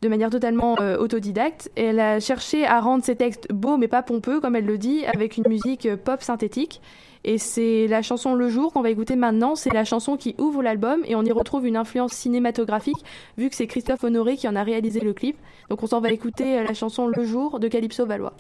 de 0.02 0.10
manière 0.10 0.30
totalement 0.30 0.80
euh, 0.80 0.98
autodidacte. 0.98 1.72
Elle 1.76 2.00
a 2.00 2.20
cherché 2.20 2.66
à 2.66 2.80
rendre 2.80 3.04
ses 3.04 3.16
textes 3.16 3.52
beaux 3.52 3.78
mais 3.78 3.88
pas 3.88 4.02
pompeux, 4.02 4.40
comme 4.40 4.56
elle 4.56 4.66
le 4.66 4.78
dit, 4.78 5.06
avec 5.06 5.38
une 5.38 5.48
musique 5.48 5.86
euh, 5.86 5.98
pop 5.98 6.22
synthétique. 6.22 6.82
Et 7.24 7.38
c'est 7.38 7.88
la 7.88 8.02
chanson 8.02 8.34
Le 8.34 8.50
Jour 8.50 8.74
qu'on 8.74 8.82
va 8.82 8.90
écouter 8.90 9.16
maintenant, 9.16 9.56
c'est 9.56 9.72
la 9.72 9.86
chanson 9.86 10.18
qui 10.18 10.34
ouvre 10.40 10.64
l'album 10.64 11.04
et 11.06 11.16
on 11.16 11.24
y 11.24 11.32
retrouve 11.32 11.68
une 11.68 11.78
influence 11.78 12.14
cinématographique 12.14 12.98
vu 13.38 13.48
que 13.50 13.56
c'est 13.56 13.68
Christophe 13.68 14.04
Honoré 14.04 14.38
qui 14.38 14.48
en 14.48 14.56
a 14.56 14.64
réalisé 14.64 15.02
le 15.02 15.14
clip. 15.14 15.38
Donc 15.70 15.84
on 15.84 15.88
s'en 15.88 16.00
va 16.00 16.12
écouter 16.12 16.58
euh, 16.58 16.64
la 16.64 16.74
chanson 16.74 17.08
Le 17.08 17.24
Jour 17.24 17.60
de 17.60 17.68
Calypso 17.68 18.08
Valois. 18.08 18.34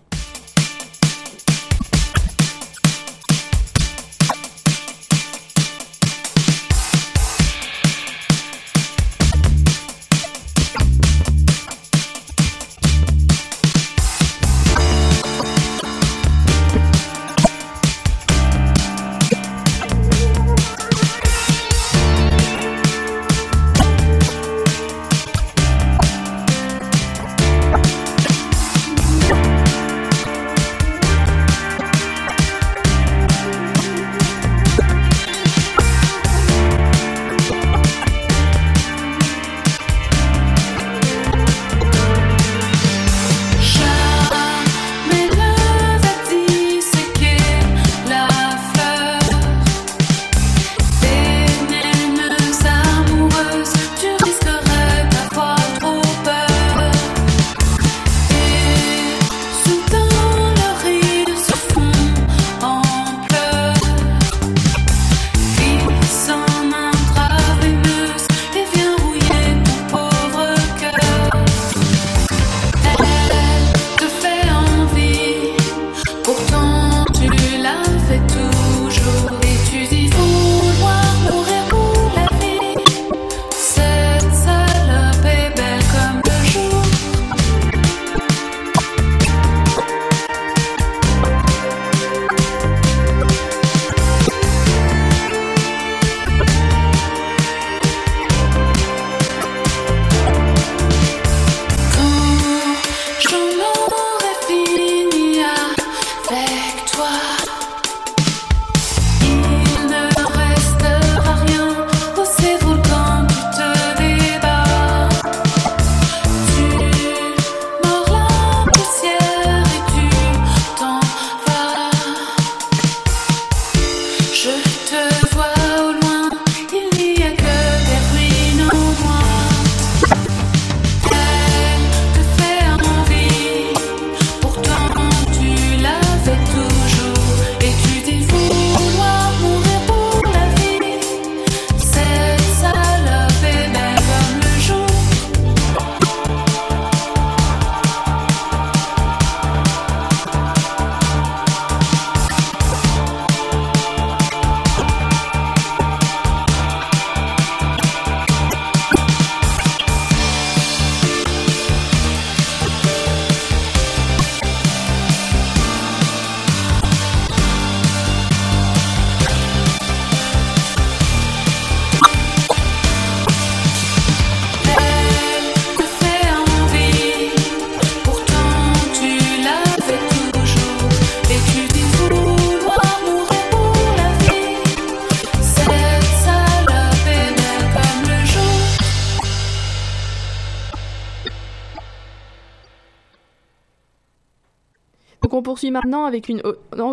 Maintenant 195.71 196.09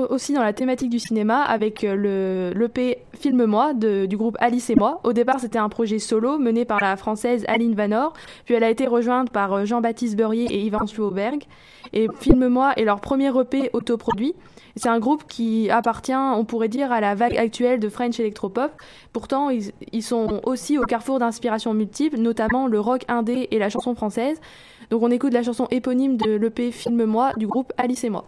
aussi 0.09 0.33
dans 0.33 0.43
la 0.43 0.53
thématique 0.53 0.91
du 0.91 0.99
cinéma 0.99 1.43
avec 1.43 1.85
euh, 1.85 1.95
le 1.95 2.59
l'EP 2.59 2.99
Filme-moi 3.13 3.75
du 3.75 4.17
groupe 4.17 4.37
Alice 4.41 4.71
et 4.71 4.77
moi. 4.77 5.01
Au 5.05 5.13
départ, 5.13 5.41
c'était 5.41 5.59
un 5.59 5.69
projet 5.69 5.99
solo 5.99 6.39
mené 6.39 6.65
par 6.65 6.81
la 6.81 6.97
française 6.97 7.45
Aline 7.49 7.75
Vanor, 7.75 8.13
puis 8.45 8.55
elle 8.55 8.65
a 8.65 8.71
été 8.71 8.87
rejointe 8.87 9.31
par 9.31 9.53
euh, 9.53 9.65
Jean-Baptiste 9.65 10.17
Beurrier 10.17 10.47
et 10.51 10.61
Yvan 10.61 10.87
Schloberg. 10.87 11.43
Et 11.93 12.07
Filme-moi 12.21 12.73
est 12.77 12.85
leur 12.85 13.01
premier 13.01 13.29
EP 13.29 13.71
autoproduit. 13.73 14.35
C'est 14.77 14.89
un 14.89 15.01
groupe 15.01 15.25
qui 15.27 15.71
appartient, 15.71 16.15
on 16.15 16.45
pourrait 16.45 16.69
dire, 16.69 16.93
à 16.93 17.01
la 17.01 17.17
vague 17.17 17.37
actuelle 17.37 17.81
de 17.81 17.89
French 17.89 18.21
Electropop. 18.21 18.71
Pourtant, 19.13 19.51
ils, 19.51 19.73
ils 19.93 20.03
sont 20.03 20.41
aussi 20.45 20.79
au 20.79 20.85
carrefour 20.85 21.19
d'inspirations 21.19 21.75
multiples, 21.75 22.19
notamment 22.19 22.69
le 22.69 22.79
rock 22.79 23.05
indé 23.09 23.49
et 23.51 23.59
la 23.59 23.71
chanson 23.71 23.95
française. 23.95 24.41
Donc 24.91 25.03
on 25.03 25.11
écoute 25.11 25.33
la 25.33 25.43
chanson 25.43 25.67
éponyme 25.71 26.17
de 26.17 26.31
l'EP 26.37 26.71
Filme-moi 26.71 27.33
du 27.37 27.47
groupe 27.47 27.73
Alice 27.77 28.05
et 28.05 28.11
moi. 28.11 28.25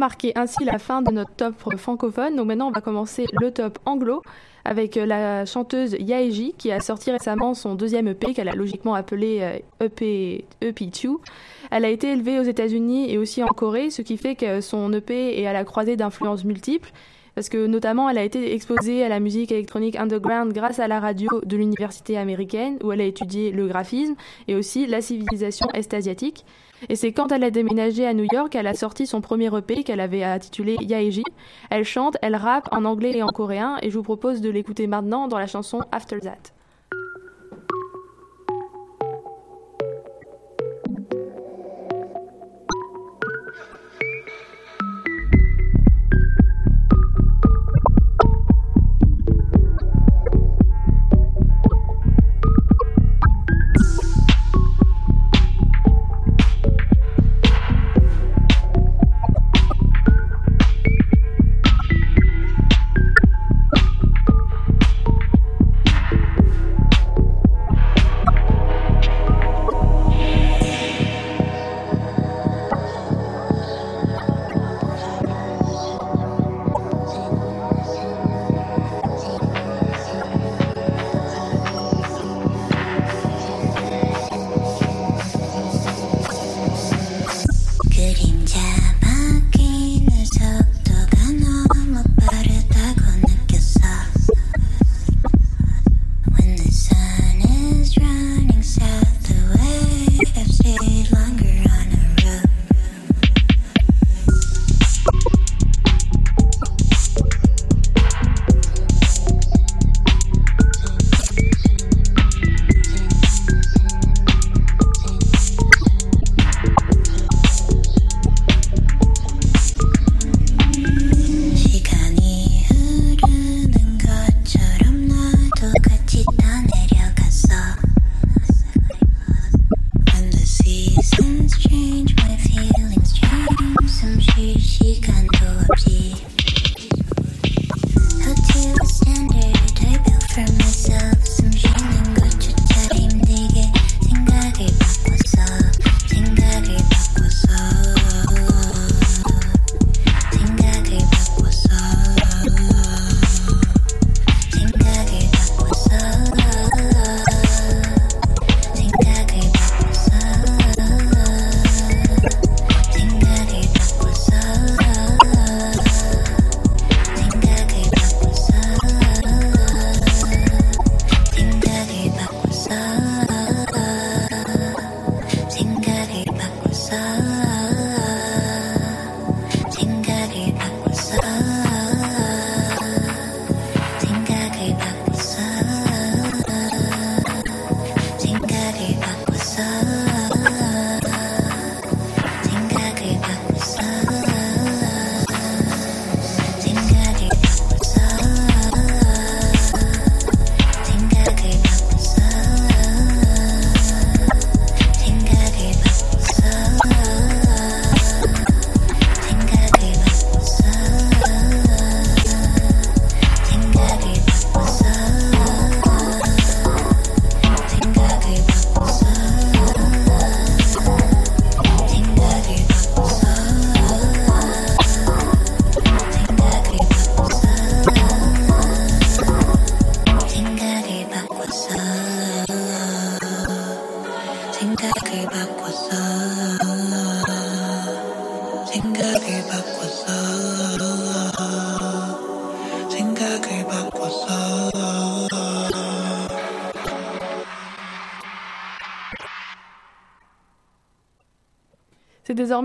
Marquait 0.00 0.32
ainsi 0.34 0.64
la 0.64 0.78
fin 0.80 1.02
de 1.02 1.12
notre 1.12 1.32
top 1.32 1.54
francophone. 1.76 2.34
Donc 2.34 2.48
maintenant, 2.48 2.68
on 2.68 2.72
va 2.72 2.80
commencer 2.80 3.26
le 3.40 3.52
top 3.52 3.78
anglo 3.84 4.22
avec 4.64 4.96
euh, 4.96 5.06
la 5.06 5.46
chanteuse 5.46 5.96
Yaeji 5.98 6.54
qui 6.58 6.72
a 6.72 6.80
sorti 6.80 7.10
récemment 7.10 7.54
son 7.54 7.74
deuxième 7.76 8.08
EP 8.08 8.34
qu'elle 8.34 8.48
a 8.48 8.54
logiquement 8.54 8.94
appelé 8.94 9.38
euh, 9.40 9.86
EP, 9.86 10.44
EP2. 10.62 11.16
Elle 11.70 11.84
a 11.84 11.88
été 11.88 12.10
élevée 12.10 12.40
aux 12.40 12.44
États-Unis 12.44 13.10
et 13.12 13.18
aussi 13.18 13.44
en 13.44 13.48
Corée, 13.48 13.90
ce 13.90 14.02
qui 14.02 14.16
fait 14.16 14.34
que 14.34 14.60
son 14.60 14.92
EP 14.92 15.40
est 15.40 15.46
à 15.46 15.52
la 15.52 15.64
croisée 15.64 15.96
d'influences 15.96 16.44
multiples. 16.44 16.90
Parce 17.36 17.48
que 17.48 17.66
notamment, 17.66 18.10
elle 18.10 18.18
a 18.18 18.24
été 18.24 18.54
exposée 18.54 19.04
à 19.04 19.08
la 19.08 19.20
musique 19.20 19.52
électronique 19.52 19.96
underground 19.96 20.52
grâce 20.52 20.80
à 20.80 20.88
la 20.88 20.98
radio 20.98 21.30
de 21.44 21.56
l'université 21.56 22.18
américaine, 22.18 22.76
où 22.82 22.90
elle 22.90 23.00
a 23.00 23.04
étudié 23.04 23.52
le 23.52 23.68
graphisme 23.68 24.14
et 24.48 24.56
aussi 24.56 24.86
la 24.86 25.00
civilisation 25.00 25.68
est-asiatique. 25.72 26.44
Et 26.88 26.96
c'est 26.96 27.12
quand 27.12 27.32
elle 27.32 27.44
a 27.44 27.50
déménagé 27.50 28.06
à 28.06 28.14
New 28.14 28.26
York 28.32 28.50
qu'elle 28.50 28.66
a 28.66 28.74
sorti 28.74 29.06
son 29.06 29.20
premier 29.20 29.54
EP 29.56 29.84
qu'elle 29.84 30.00
avait 30.00 30.24
intitulé 30.24 30.76
Yaeji. 30.80 31.24
Elle 31.70 31.84
chante, 31.84 32.16
elle 32.22 32.36
rappe 32.36 32.68
en 32.72 32.84
anglais 32.84 33.16
et 33.16 33.22
en 33.22 33.28
coréen, 33.28 33.78
et 33.82 33.90
je 33.90 33.96
vous 33.96 34.02
propose 34.02 34.40
de 34.40 34.50
l'écouter 34.50 34.86
maintenant 34.86 35.28
dans 35.28 35.38
la 35.38 35.46
chanson 35.46 35.80
After 35.92 36.20
That. 36.20 36.59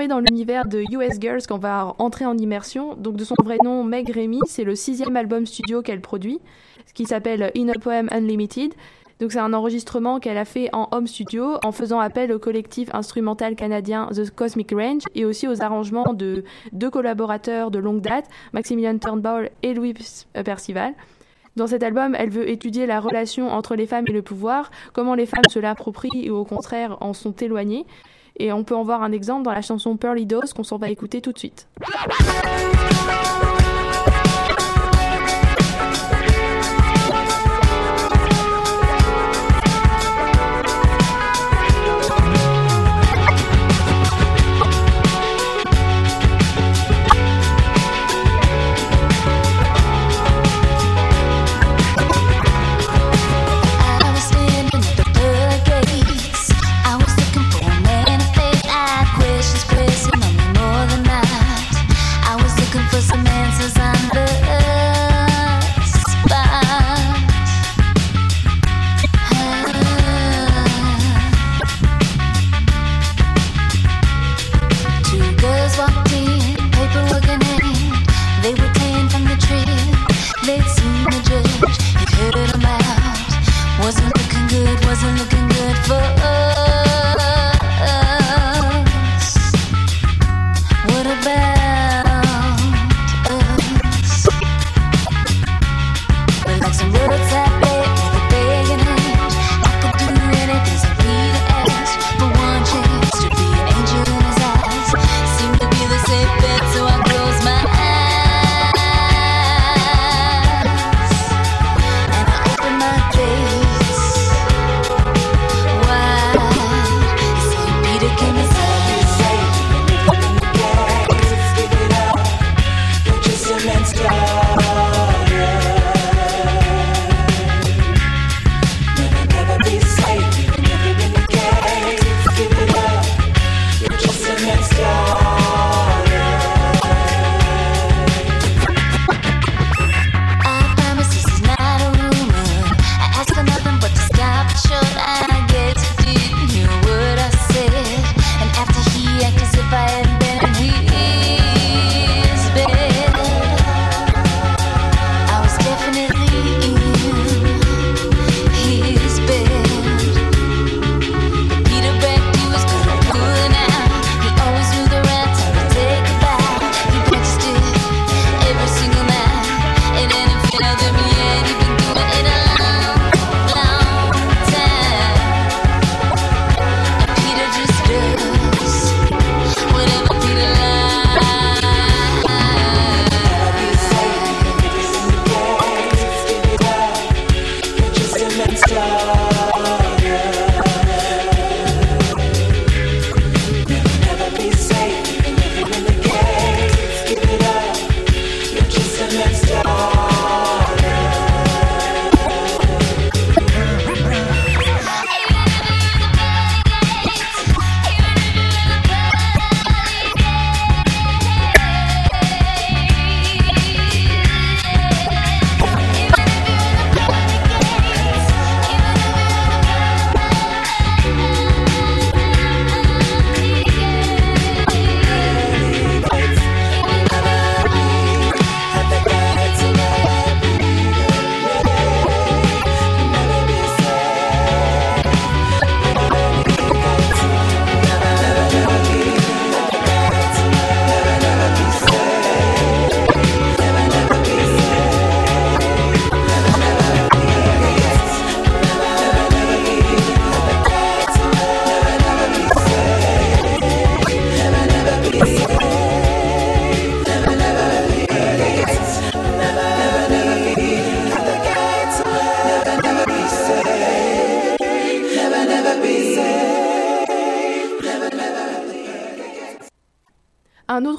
Dans 0.04 0.20
l'univers 0.20 0.68
de 0.68 0.84
US 0.91 1.20
Girls 1.22 1.48
qu'on 1.48 1.58
va 1.58 1.96
entrer 2.00 2.26
en 2.26 2.38
immersion. 2.38 2.96
Donc 2.96 3.16
de 3.16 3.24
son 3.24 3.36
vrai 3.43 3.58
nom, 3.64 3.84
Meg 3.84 4.10
Remy, 4.14 4.39
c'est 4.46 4.66
le 4.66 4.76
sixième 4.76 5.16
album 5.16 5.46
studio 5.46 5.82
qu'elle 5.82 6.02
produit, 6.02 6.39
qui 6.93 7.06
s'appelle 7.06 7.52
In 7.58 7.70
a 7.70 7.80
Poem 7.80 8.10
Unlimited. 8.12 8.74
Donc 9.22 9.32
c'est 9.32 9.39
un 9.39 9.54
enregistrement 9.54 10.20
qu'elle 10.20 10.38
a 10.38 10.43
fait 10.43 10.70
en 10.74 10.89
home 10.91 11.08
studio 11.08 11.56
en 11.64 11.72
faisant 11.72 12.02
appel 12.02 12.34
au 12.34 12.39
collectif 12.39 12.93
instrumental 12.93 13.56
canadien 13.56 14.10
The 14.14 14.30
Cosmic 14.30 14.72
Range 14.72 15.04
et 15.16 15.24
aussi 15.24 15.48
aux 15.48 15.62
arrangements 15.62 16.14
de 16.14 16.43
deux 16.74 16.89
collaborateurs 16.89 17.72
de 17.72 17.80
longue 17.80 18.02
date, 18.02 18.26
Maximilian 18.52 18.98
Turnbull 18.98 19.50
et 19.64 19.74
Louis 19.74 19.93
Percival. 20.43 20.93
Dans 21.56 21.68
cet 21.68 21.84
album, 21.84 22.16
elle 22.20 22.30
veut 22.30 22.50
étudier 22.50 22.86
la 22.86 23.00
relation 23.00 23.50
entre 23.50 23.78
les 23.78 23.88
femmes 23.88 24.04
et 24.08 24.12
le 24.12 24.22
pouvoir, 24.22 24.72
comment 24.91 25.16
les 25.16 25.26
femmes 25.26 25.50
se 25.50 25.60
l'approprient 25.60 26.30
ou 26.30 26.36
au 26.36 26.43
contraire 26.43 26.98
en 27.00 27.14
sont 27.14 27.32
éloignées. 27.32 27.86
Et 28.38 28.52
on 28.52 28.64
peut 28.64 28.76
en 28.76 28.84
voir 28.84 29.02
un 29.02 29.12
exemple 29.12 29.44
dans 29.44 29.52
la 29.52 29.62
chanson 29.62 29.98
Pearly 29.98 30.26
Dose 30.26 30.54
qu'on 30.54 30.64
s'en 30.64 30.78
va 30.78 30.90
écouter 30.90 31.22
tout 31.22 31.32
de 31.32 31.40
suite. 31.40 31.68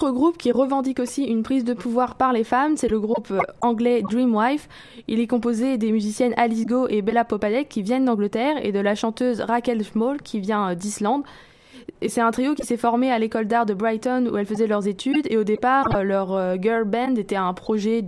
Autre 0.07 0.15
groupe 0.15 0.39
qui 0.39 0.53
revendique 0.53 1.01
aussi 1.01 1.25
une 1.25 1.43
prise 1.43 1.65
de 1.65 1.75
pouvoir 1.75 2.15
par 2.15 2.33
les 2.33 2.45
femmes, 2.45 2.77
c'est 2.77 2.89
le 2.89 3.01
groupe 3.01 3.31
euh, 3.33 3.41
anglais 3.61 4.03
Dreamwife. 4.03 4.69
Il 5.09 5.19
est 5.19 5.27
composé 5.27 5.79
des 5.79 5.91
musiciennes 5.91 6.33
Alice 6.37 6.65
Go 6.65 6.87
et 6.89 7.03
Bella 7.03 7.25
Popadek 7.25 7.69
qui 7.69 7.83
viennent 7.83 8.05
d'Angleterre 8.05 8.65
et 8.65 8.71
de 8.71 8.79
la 8.79 8.95
chanteuse 8.95 9.41
Raquel 9.41 9.83
Schmoll 9.83 10.23
qui 10.23 10.39
vient 10.39 10.71
euh, 10.71 10.75
d'Islande. 10.77 11.25
Et 12.03 12.09
c'est 12.09 12.21
un 12.21 12.31
trio 12.31 12.55
qui 12.55 12.65
s'est 12.65 12.77
formé 12.77 13.11
à 13.11 13.19
l'école 13.19 13.47
d'art 13.47 13.65
de 13.65 13.73
Brighton 13.73 14.29
où 14.31 14.37
elles 14.37 14.47
faisaient 14.47 14.67
leurs 14.67 14.87
études. 14.87 15.27
Et 15.31 15.39
au 15.39 15.45
départ, 15.45 15.87
euh, 15.95 16.03
leur 16.03 16.33
euh, 16.33 16.57
girl 16.61 16.85
band 16.85 17.15
était 17.15 17.37
un 17.37 17.55
projet 17.55 18.05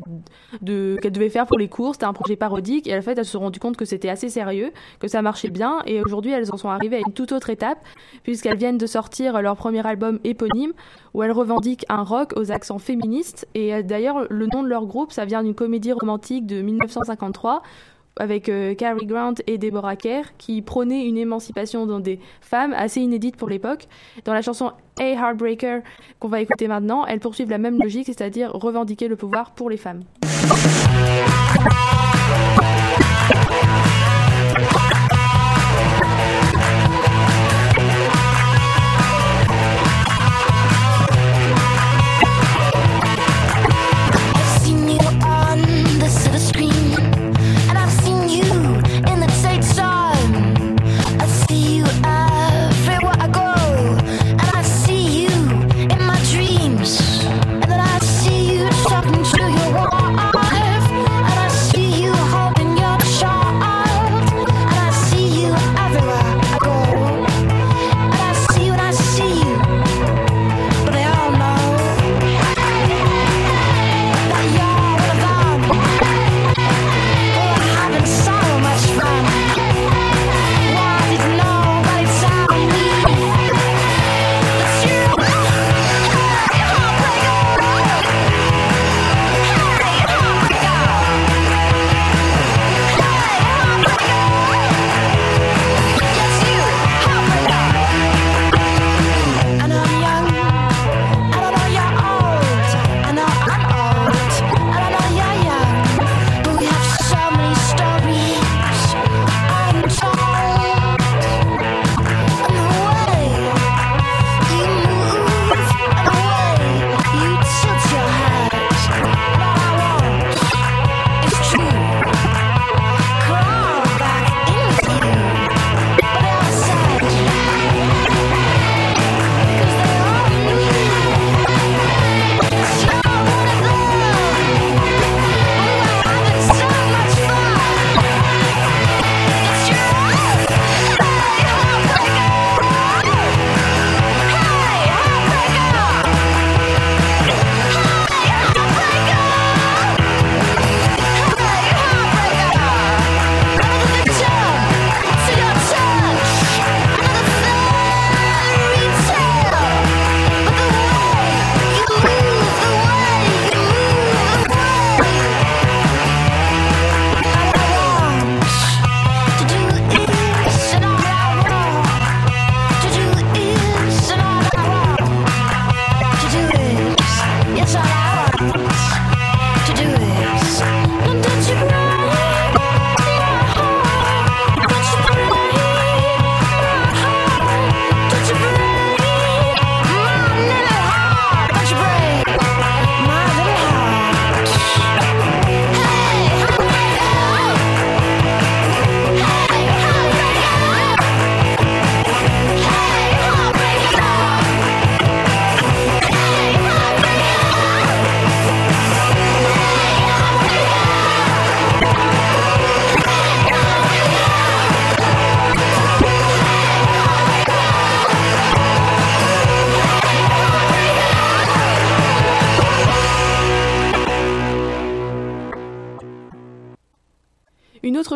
qu'elles 0.65 1.13
devaient 1.13 1.31
faire 1.31 1.47
pour 1.47 1.59
les 1.59 1.69
cours. 1.69 1.95
C'était 1.95 2.05
un 2.05 2.13
projet 2.13 2.37
parodique. 2.37 2.87
Et 2.87 2.97
en 2.97 3.01
fait, 3.01 3.17
elles 3.17 3.25
se 3.25 3.33
sont 3.33 3.41
rendues 3.41 3.61
compte 3.61 3.77
que 3.77 3.87
c'était 3.87 4.11
assez 4.11 4.29
sérieux, 4.29 4.73
que 5.01 5.09
ça 5.09 5.23
marchait 5.23 5.49
bien. 5.49 5.81
Et 5.87 6.03
aujourd'hui, 6.03 6.33
elles 6.33 6.53
en 6.53 6.59
sont 6.59 6.69
arrivées 6.69 6.97
à 6.97 7.01
une 7.01 7.15
toute 7.15 7.33
autre 7.33 7.49
étape 7.49 7.79
puisqu'elles 8.25 8.59
viennent 8.59 8.79
de 8.79 8.87
sortir 8.87 9.41
leur 9.41 9.57
premier 9.57 9.87
album 9.87 10.19
éponyme 10.23 10.73
où 11.15 11.23
elles 11.23 11.33
revendiquent 11.33 11.87
un 11.89 12.03
rock 12.03 12.35
aux 12.37 12.53
accents 12.53 12.79
féministes. 12.79 13.49
Et 13.55 13.75
euh, 13.75 13.83
d'ailleurs, 13.83 14.27
le 14.29 14.47
nom 14.47 14.63
de 14.63 14.69
leur 14.69 14.85
groupe, 14.85 15.13
ça 15.13 15.25
vient 15.25 15.43
d'une 15.43 15.55
comédie 15.55 15.93
romantique 15.93 16.47
de 16.47 16.61
1953 16.61 17.63
avec 18.19 18.49
euh, 18.49 18.75
Cary 18.75 19.07
Grant 19.07 19.35
et 19.47 19.59
Deborah 19.59 19.97
Kerr 19.97 20.37
qui 20.39 20.63
prônaient 20.63 21.07
une 21.07 21.19
émancipation 21.19 21.87
dans 21.87 22.01
des 22.01 22.19
femmes 22.41 22.75
assez 22.77 23.01
inédite 23.01 23.37
pour 23.37 23.49
l'époque. 23.49 23.89
Dans 24.25 24.35
la 24.35 24.43
chanson 24.43 24.73
Hey 24.99 25.15
Heartbreaker 25.15 25.83
qu'on 26.19 26.29
va 26.29 26.41
écouter 26.41 26.69
maintenant, 26.69 27.07
elles 27.07 27.21
poursuivent 27.21 27.51
la 27.51 27.59
même 27.59 27.79
logique, 27.81 28.07
c'est-à-dire 28.07 28.51
revendiquer 28.53 29.09
le 29.09 29.17
pouvoir 29.17 29.53
pour 29.53 29.71
les 29.71 29.77
femmes. 29.77 30.03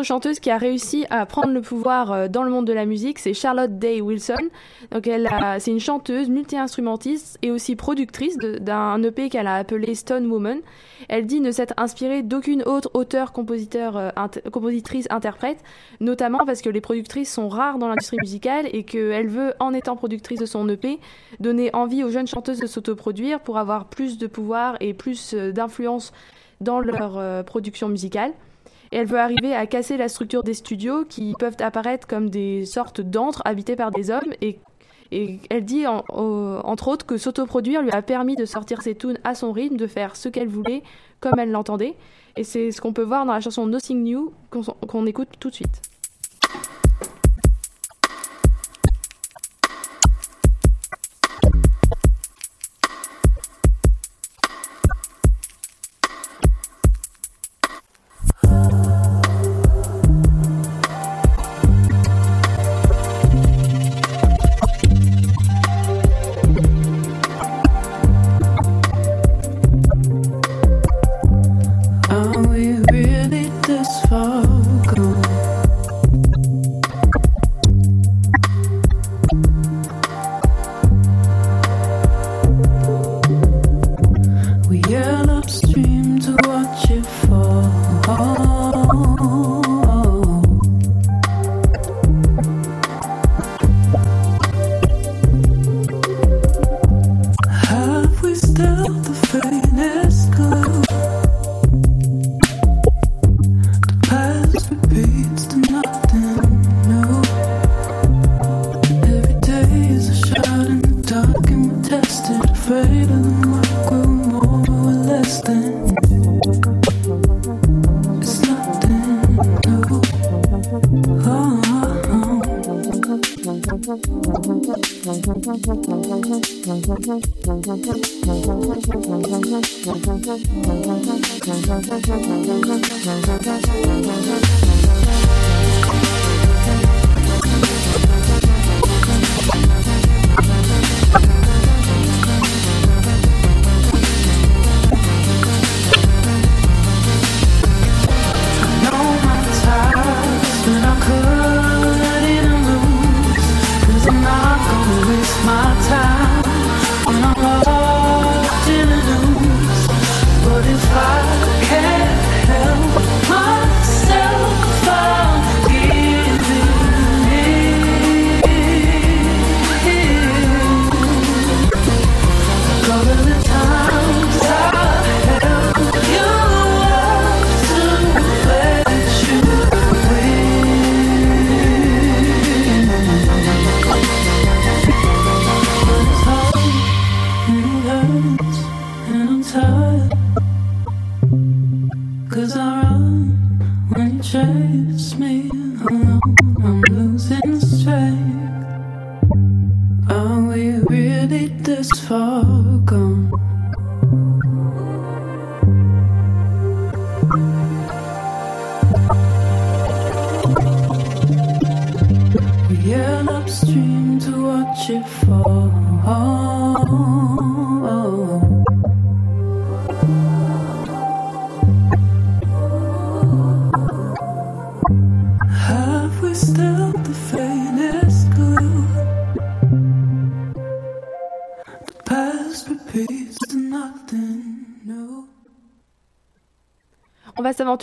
Chanteuse 0.03 0.39
qui 0.39 0.49
a 0.51 0.57
réussi 0.57 1.05
à 1.09 1.25
prendre 1.25 1.51
le 1.53 1.61
pouvoir 1.61 2.11
euh, 2.11 2.27
dans 2.27 2.43
le 2.43 2.51
monde 2.51 2.65
de 2.67 2.73
la 2.73 2.85
musique, 2.85 3.19
c'est 3.19 3.33
Charlotte 3.33 3.77
Day 3.79 4.01
Wilson. 4.01 4.35
Donc 4.91 5.07
elle 5.07 5.29
c'est 5.59 5.71
une 5.71 5.79
chanteuse, 5.79 6.29
multi-instrumentiste 6.29 7.37
et 7.41 7.51
aussi 7.51 7.75
productrice 7.75 8.37
d'un 8.37 9.01
EP 9.03 9.29
qu'elle 9.29 9.47
a 9.47 9.55
appelé 9.55 9.95
Stone 9.95 10.27
Woman. 10.27 10.59
Elle 11.09 11.25
dit 11.25 11.41
ne 11.41 11.51
s'être 11.51 11.73
inspirée 11.77 12.23
d'aucune 12.23 12.63
autre 12.63 12.89
auteur, 12.93 13.33
compositeur, 13.33 13.97
euh, 13.97 14.09
int- 14.15 14.49
compositrice, 14.49 15.07
interprète, 15.09 15.57
notamment 15.99 16.45
parce 16.45 16.61
que 16.61 16.69
les 16.69 16.81
productrices 16.81 17.31
sont 17.33 17.49
rares 17.49 17.77
dans 17.77 17.87
l'industrie 17.87 18.17
musicale 18.21 18.67
et 18.71 18.83
qu'elle 18.83 19.27
veut, 19.27 19.53
en 19.59 19.73
étant 19.73 19.95
productrice 19.95 20.39
de 20.39 20.45
son 20.45 20.67
EP, 20.69 20.99
donner 21.39 21.69
envie 21.73 22.03
aux 22.03 22.09
jeunes 22.09 22.27
chanteuses 22.27 22.59
de 22.59 22.67
s'autoproduire 22.67 23.39
pour 23.41 23.57
avoir 23.57 23.85
plus 23.85 24.17
de 24.17 24.27
pouvoir 24.27 24.77
et 24.79 24.93
plus 24.93 25.33
euh, 25.33 25.51
d'influence 25.51 26.13
dans 26.61 26.79
leur 26.79 27.43
production 27.43 27.89
musicale. 27.89 28.31
Elle 28.95 29.07
veut 29.07 29.19
arriver 29.19 29.55
à 29.55 29.65
casser 29.65 29.97
la 29.97 30.07
structure 30.07 30.43
des 30.43 30.53
studios 30.53 31.03
qui 31.03 31.33
peuvent 31.39 31.57
apparaître 31.59 32.05
comme 32.07 32.29
des 32.29 32.63
sortes 32.65 33.01
d'antres 33.01 33.41
habités 33.43 33.75
par 33.75 33.89
des 33.89 34.11
hommes. 34.11 34.33
Et, 34.41 34.59
elle 35.49 35.65
dit, 35.65 35.85
entre 35.87 36.87
autres, 36.87 37.05
que 37.05 37.17
s'autoproduire 37.17 37.81
lui 37.81 37.91
a 37.91 38.01
permis 38.03 38.35
de 38.35 38.45
sortir 38.45 38.81
ses 38.81 38.95
tunes 38.95 39.17
à 39.23 39.35
son 39.35 39.51
rythme, 39.51 39.77
de 39.77 39.87
faire 39.87 40.15
ce 40.15 40.29
qu'elle 40.29 40.47
voulait, 40.47 40.83
comme 41.19 41.39
elle 41.39 41.51
l'entendait. 41.51 41.95
Et 42.35 42.43
c'est 42.43 42.71
ce 42.71 42.81
qu'on 42.81 42.93
peut 42.93 43.03
voir 43.03 43.25
dans 43.25 43.33
la 43.33 43.39
chanson 43.39 43.65
Nothing 43.65 44.03
New 44.03 44.33
qu'on 44.51 45.05
écoute 45.07 45.29
tout 45.39 45.49
de 45.49 45.55
suite. 45.55 45.81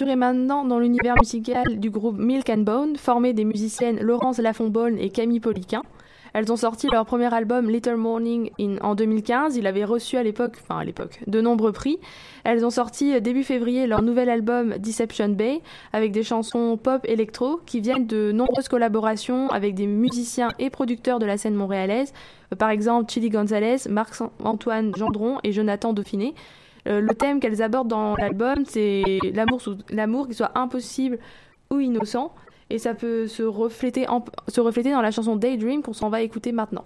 Arthur 0.01 0.13
est 0.13 0.17
maintenant 0.17 0.65
dans 0.65 0.79
l'univers 0.79 1.15
musical 1.21 1.79
du 1.79 1.91
groupe 1.91 2.17
Milk 2.17 2.49
and 2.49 2.63
Bone, 2.63 2.97
formé 2.97 3.35
des 3.35 3.45
musiciennes 3.45 4.01
Laurence 4.01 4.39
Lafonbonne 4.39 4.99
et 4.99 5.11
Camille 5.11 5.41
Poliquin. 5.41 5.83
Elles 6.33 6.51
ont 6.51 6.57
sorti 6.57 6.87
leur 6.91 7.05
premier 7.05 7.31
album 7.35 7.69
Little 7.69 7.97
Morning 7.97 8.51
en 8.81 8.95
2015. 8.95 9.57
Il 9.57 9.67
avait 9.67 9.85
reçu 9.85 10.17
à 10.17 10.23
l'époque, 10.23 10.57
enfin 10.63 10.79
à 10.79 10.85
l'époque, 10.85 11.21
de 11.27 11.43
nombreux 11.43 11.73
prix. 11.73 11.99
Elles 12.45 12.65
ont 12.65 12.71
sorti 12.71 13.13
euh, 13.13 13.21
début 13.21 13.43
février 13.43 13.87
leur 13.87 14.01
nouvel 14.01 14.31
album 14.31 14.79
Deception 14.79 15.29
Bay 15.29 15.61
avec 15.93 16.13
des 16.13 16.23
chansons 16.23 16.79
pop 16.79 17.03
électro 17.05 17.61
qui 17.67 17.83
viennent 17.83 18.07
de 18.07 18.33
nombreuses 18.33 18.69
collaborations 18.69 19.49
avec 19.51 19.75
des 19.75 19.87
musiciens 19.87 20.49
et 20.59 20.71
producteurs 20.71 21.19
de 21.19 21.27
la 21.27 21.37
scène 21.37 21.55
montréalaise, 21.55 22.15
euh, 22.55 22.57
par 22.57 22.71
exemple 22.71 23.13
Chili 23.13 23.29
Gonzalez, 23.29 23.87
Marc-Antoine 23.91 24.95
Gendron 24.97 25.41
et 25.45 25.53
Jonathan 25.53 25.93
Dauphiné, 25.93 26.35
euh, 26.89 27.01
le 27.01 27.15
thème 27.15 27.41
qu'elles 27.41 27.63
abordent 27.63 27.89
dans 27.89 28.17
l'album, 28.17 28.65
c'est 28.67 29.03
l'amour, 29.35 29.61
l'amour 29.91 30.29
qui 30.29 30.35
soit 30.35 30.57
impossible 30.59 31.19
ou 31.71 31.81
innocent, 31.81 32.35
et 32.71 32.79
ça 32.79 32.95
peut 32.95 33.27
se 33.27 33.43
refléter 33.43 34.07
dans 34.07 35.03
la 35.03 35.11
chanson 35.11 35.37
Daydream 35.37 35.83
qu'on 35.83 35.93
s'en 35.93 36.09
va 36.09 36.23
écouter 36.23 36.53
maintenant. 36.53 36.85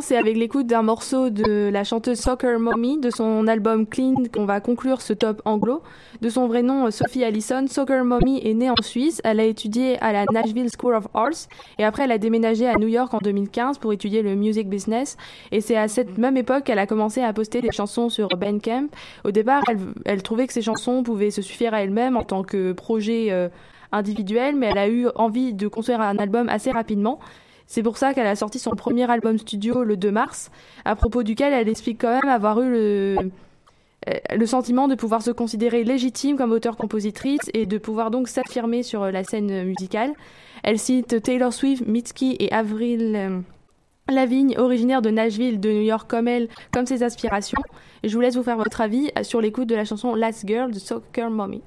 C'est 0.00 0.16
avec 0.16 0.36
l'écoute 0.36 0.66
d'un 0.66 0.82
morceau 0.82 1.28
de 1.28 1.70
la 1.70 1.82
chanteuse 1.82 2.20
Soccer 2.20 2.60
Mommy 2.60 2.98
de 3.00 3.10
son 3.10 3.46
album 3.48 3.84
Clean 3.86 4.14
qu'on 4.32 4.44
va 4.44 4.60
conclure 4.60 5.00
ce 5.00 5.12
top 5.12 5.42
anglo. 5.44 5.82
De 6.20 6.28
son 6.28 6.46
vrai 6.46 6.62
nom, 6.62 6.90
Sophie 6.90 7.24
Allison, 7.24 7.66
Soccer 7.66 8.04
Mommy 8.04 8.40
est 8.46 8.54
née 8.54 8.70
en 8.70 8.80
Suisse. 8.80 9.20
Elle 9.24 9.40
a 9.40 9.44
étudié 9.44 9.98
à 10.00 10.12
la 10.12 10.24
Nashville 10.30 10.68
School 10.78 10.94
of 10.94 11.08
Arts 11.14 11.48
et 11.78 11.84
après 11.84 12.04
elle 12.04 12.12
a 12.12 12.18
déménagé 12.18 12.68
à 12.68 12.76
New 12.76 12.86
York 12.86 13.12
en 13.12 13.18
2015 13.18 13.78
pour 13.78 13.92
étudier 13.92 14.22
le 14.22 14.36
music 14.36 14.68
business. 14.68 15.16
Et 15.50 15.60
c'est 15.60 15.76
à 15.76 15.88
cette 15.88 16.16
même 16.16 16.36
époque 16.36 16.64
qu'elle 16.64 16.78
a 16.78 16.86
commencé 16.86 17.20
à 17.20 17.32
poster 17.32 17.60
des 17.60 17.72
chansons 17.72 18.08
sur 18.08 18.28
Bandcamp. 18.28 18.88
Au 19.24 19.32
départ, 19.32 19.62
elle, 19.68 19.78
elle 20.04 20.22
trouvait 20.22 20.46
que 20.46 20.52
ses 20.52 20.62
chansons 20.62 21.02
pouvaient 21.02 21.32
se 21.32 21.42
suffire 21.42 21.74
à 21.74 21.82
elle-même 21.82 22.16
en 22.16 22.22
tant 22.22 22.44
que 22.44 22.72
projet 22.72 23.28
euh, 23.30 23.48
individuel, 23.90 24.54
mais 24.54 24.66
elle 24.66 24.78
a 24.78 24.88
eu 24.88 25.08
envie 25.16 25.54
de 25.54 25.66
construire 25.66 26.00
un 26.00 26.18
album 26.18 26.48
assez 26.48 26.70
rapidement. 26.70 27.18
C'est 27.68 27.82
pour 27.82 27.98
ça 27.98 28.14
qu'elle 28.14 28.26
a 28.26 28.34
sorti 28.34 28.58
son 28.58 28.70
premier 28.70 29.08
album 29.08 29.38
studio 29.38 29.84
le 29.84 29.98
2 29.98 30.10
mars, 30.10 30.50
à 30.86 30.96
propos 30.96 31.22
duquel 31.22 31.52
elle 31.52 31.68
explique 31.68 32.00
quand 32.00 32.20
même 32.20 32.30
avoir 32.30 32.62
eu 32.62 32.70
le, 32.70 33.16
euh, 34.08 34.12
le 34.34 34.46
sentiment 34.46 34.88
de 34.88 34.94
pouvoir 34.94 35.20
se 35.20 35.30
considérer 35.30 35.84
légitime 35.84 36.38
comme 36.38 36.50
auteure-compositrice 36.52 37.42
et 37.52 37.66
de 37.66 37.76
pouvoir 37.76 38.10
donc 38.10 38.28
s'affirmer 38.28 38.82
sur 38.82 39.10
la 39.10 39.22
scène 39.22 39.64
musicale. 39.64 40.14
Elle 40.62 40.78
cite 40.78 41.22
Taylor 41.22 41.52
Swift, 41.52 41.86
Mitski 41.86 42.36
et 42.40 42.50
Avril 42.52 43.12
euh, 43.14 43.40
Lavigne, 44.10 44.56
originaire 44.56 45.02
de 45.02 45.10
Nashville, 45.10 45.60
de 45.60 45.70
New 45.70 45.82
York 45.82 46.08
comme 46.08 46.26
elle, 46.26 46.48
comme 46.72 46.86
ses 46.86 47.02
aspirations. 47.02 47.60
Je 48.02 48.14
vous 48.14 48.20
laisse 48.22 48.36
vous 48.36 48.42
faire 48.42 48.56
votre 48.56 48.80
avis 48.80 49.10
sur 49.20 49.42
l'écoute 49.42 49.68
de 49.68 49.74
la 49.74 49.84
chanson 49.84 50.14
Last 50.14 50.46
Girl 50.46 50.72
de 50.72 50.78
Soccer 50.78 51.28
Mommy. 51.28 51.60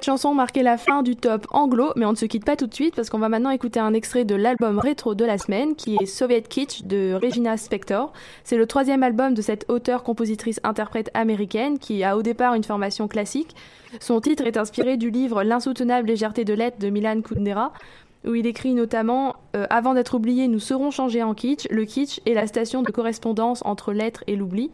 Cette 0.00 0.06
chanson 0.06 0.32
marquait 0.32 0.62
la 0.62 0.78
fin 0.78 1.02
du 1.02 1.14
top 1.14 1.46
anglo, 1.50 1.92
mais 1.94 2.06
on 2.06 2.12
ne 2.12 2.16
se 2.16 2.24
quitte 2.24 2.46
pas 2.46 2.56
tout 2.56 2.66
de 2.66 2.72
suite 2.72 2.94
parce 2.94 3.10
qu'on 3.10 3.18
va 3.18 3.28
maintenant 3.28 3.50
écouter 3.50 3.80
un 3.80 3.92
extrait 3.92 4.24
de 4.24 4.34
l'album 4.34 4.78
rétro 4.78 5.14
de 5.14 5.26
la 5.26 5.36
semaine 5.36 5.74
qui 5.74 5.98
est 6.00 6.06
Soviet 6.06 6.40
Kitsch 6.40 6.84
de 6.84 7.18
Regina 7.22 7.58
Spektor. 7.58 8.10
C'est 8.42 8.56
le 8.56 8.64
troisième 8.64 9.02
album 9.02 9.34
de 9.34 9.42
cette 9.42 9.66
auteure, 9.68 10.02
compositrice, 10.02 10.58
interprète 10.64 11.10
américaine 11.12 11.78
qui 11.78 12.02
a 12.02 12.16
au 12.16 12.22
départ 12.22 12.54
une 12.54 12.64
formation 12.64 13.08
classique. 13.08 13.54
Son 14.00 14.22
titre 14.22 14.46
est 14.46 14.56
inspiré 14.56 14.96
du 14.96 15.10
livre 15.10 15.42
L'insoutenable 15.42 16.08
légèreté 16.08 16.46
de 16.46 16.54
l'être 16.54 16.80
de 16.80 16.88
Milan 16.88 17.20
Kundera 17.20 17.74
où 18.26 18.34
il 18.34 18.46
écrit 18.46 18.72
notamment 18.72 19.36
euh, 19.54 19.66
Avant 19.68 19.92
d'être 19.92 20.14
oublié, 20.14 20.48
nous 20.48 20.60
serons 20.60 20.90
changés 20.90 21.22
en 21.22 21.34
kitsch. 21.34 21.66
Le 21.70 21.84
kitsch 21.84 22.20
est 22.24 22.34
la 22.34 22.46
station 22.46 22.80
de 22.80 22.90
correspondance 22.90 23.62
entre 23.66 23.92
l'être 23.92 24.24
et 24.26 24.36
l'oubli. 24.36 24.70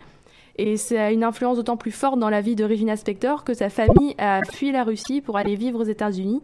Et 0.58 0.76
ça 0.76 1.06
a 1.06 1.10
une 1.10 1.24
influence 1.24 1.56
d'autant 1.56 1.76
plus 1.76 1.90
forte 1.90 2.18
dans 2.18 2.30
la 2.30 2.40
vie 2.40 2.56
de 2.56 2.64
Regina 2.64 2.96
Spektor 2.96 3.44
que 3.44 3.54
sa 3.54 3.68
famille 3.68 4.14
a 4.18 4.40
fui 4.50 4.72
la 4.72 4.84
Russie 4.84 5.20
pour 5.20 5.36
aller 5.36 5.54
vivre 5.54 5.80
aux 5.80 5.84
États-Unis. 5.84 6.42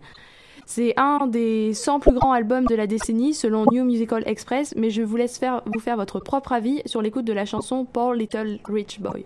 C'est 0.67 0.95
un 0.97 1.27
des 1.27 1.75
100 1.75 2.01
plus 2.01 2.13
grands 2.13 2.33
albums 2.33 2.67
de 2.67 2.75
la 2.75 2.87
décennie 2.87 3.35
selon 3.35 3.65
New 3.71 3.85
Musical 3.85 4.23
Express, 4.27 4.75
mais 4.77 4.91
je 4.91 5.03
vous 5.03 5.17
laisse 5.17 5.41
vous 5.67 5.81
faire 5.81 5.97
votre 5.97 6.21
propre 6.21 6.53
avis 6.53 6.83
sur 6.87 7.03
l'écoute 7.03 7.25
de 7.25 7.33
la 7.33 7.45
chanson 7.45 7.85
Poor 7.85 8.15
Little 8.15 8.59
Rich 8.69 9.01
Boy. 9.01 9.25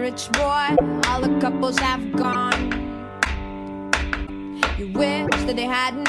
Rich 0.00 0.30
boy, 0.32 0.76
all 1.08 1.20
the 1.20 1.38
couples 1.40 1.78
have 1.78 2.12
gone. 2.12 2.70
You 4.78 4.88
wish 4.88 5.28
that 5.46 5.56
they 5.56 5.64
hadn't, 5.64 6.08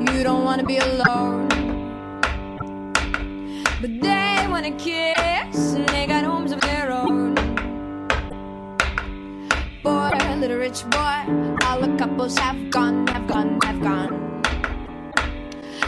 you 0.00 0.22
don't 0.22 0.44
wanna 0.44 0.64
be 0.64 0.78
alone. 0.78 1.48
But 3.80 4.00
they 4.00 4.46
wanna 4.48 4.72
kiss, 4.72 5.74
and 5.74 5.88
they 5.88 6.06
got 6.06 6.24
homes 6.24 6.52
of 6.52 6.60
their 6.60 6.90
own. 6.90 7.34
Poor 9.82 10.10
little 10.36 10.58
rich 10.58 10.84
boy, 10.90 11.18
all 11.64 11.80
the 11.80 11.94
couples 11.98 12.36
have 12.38 12.70
gone, 12.70 13.06
have 13.08 13.26
gone, 13.26 13.58
have 13.64 13.80
gone. 13.80 14.42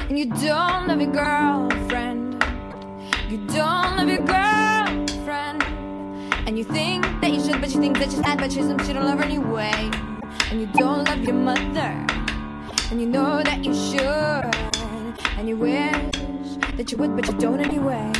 And 0.08 0.18
you 0.18 0.26
don't 0.26 0.88
love 0.88 1.00
your 1.00 1.12
girlfriend, 1.12 2.42
you 3.28 3.38
don't 3.46 3.96
love 3.96 4.08
your 4.08 4.18
girlfriend. 4.18 4.69
You 6.60 6.66
think 6.66 7.06
that 7.22 7.32
you 7.32 7.42
should, 7.42 7.58
but 7.58 7.70
you 7.70 7.80
think 7.80 7.98
that 7.98 8.10
she's 8.10 8.20
sad, 8.20 8.36
but 8.38 8.52
she's 8.52 8.66
she 8.86 8.92
don't 8.92 9.06
love 9.06 9.16
her 9.16 9.24
anyway. 9.24 9.72
And 10.50 10.60
you 10.60 10.66
don't 10.74 11.08
love 11.08 11.24
your 11.24 11.32
mother, 11.32 12.04
and 12.90 13.00
you 13.00 13.06
know 13.06 13.42
that 13.42 13.64
you 13.64 13.72
should. 13.72 14.44
And 15.38 15.48
you 15.48 15.56
wish 15.56 16.18
that 16.76 16.92
you 16.92 16.98
would, 16.98 17.16
but 17.16 17.26
you 17.28 17.38
don't 17.38 17.60
anyway. 17.60 18.12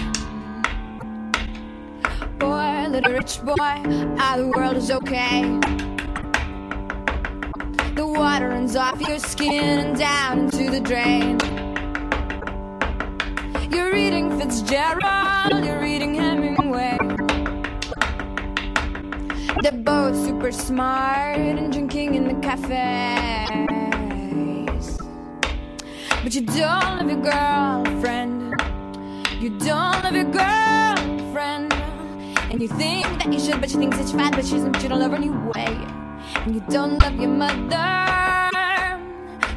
Boy, 2.39 2.87
little 2.89 3.13
rich 3.13 3.43
boy, 3.43 3.57
ah, 4.17 4.37
the 4.39 4.49
world 4.57 4.79
is 4.79 4.91
okay. 4.91 5.43
The 7.95 8.07
water 8.07 8.49
runs 8.49 8.75
off 8.75 8.99
your 9.03 9.19
skin 9.19 9.81
and 9.81 9.99
down 9.99 10.39
into 10.39 10.71
the 10.71 10.81
drain. 10.81 11.37
You're 13.71 13.93
reading 13.93 14.41
Fitzgerald, 14.41 15.63
you're 15.63 15.79
reading 15.79 16.15
Hemingway. 16.15 17.00
They're 19.63 19.73
both 19.73 20.17
super 20.17 20.51
smart 20.53 21.37
and 21.37 21.71
drinking 21.71 22.15
in 22.15 22.27
the 22.27 22.35
cafes. 22.41 23.51
But 26.23 26.35
you 26.35 26.41
don't 26.47 26.97
love 26.97 27.11
your 27.11 27.21
girlfriend. 27.21 28.55
You 29.39 29.51
don't 29.59 30.03
love 30.03 30.15
your 30.15 30.25
girlfriend. 30.25 31.75
And 32.51 32.63
you 32.63 32.69
think 32.69 33.07
that 33.19 33.31
you 33.31 33.39
should, 33.39 33.61
but 33.61 33.69
she 33.71 33.77
thinks 33.77 33.99
you're 33.99 34.19
fat, 34.19 34.33
but 34.33 34.47
she's 34.47 34.65
but 34.65 34.83
you 34.83 34.89
don't 34.89 35.01
love 35.01 35.11
her 35.11 35.19
anyway. 35.19 35.77
And 36.47 36.55
you 36.55 36.63
don't 36.71 36.99
love 37.03 37.17
your 37.21 37.29
mother. 37.29 38.09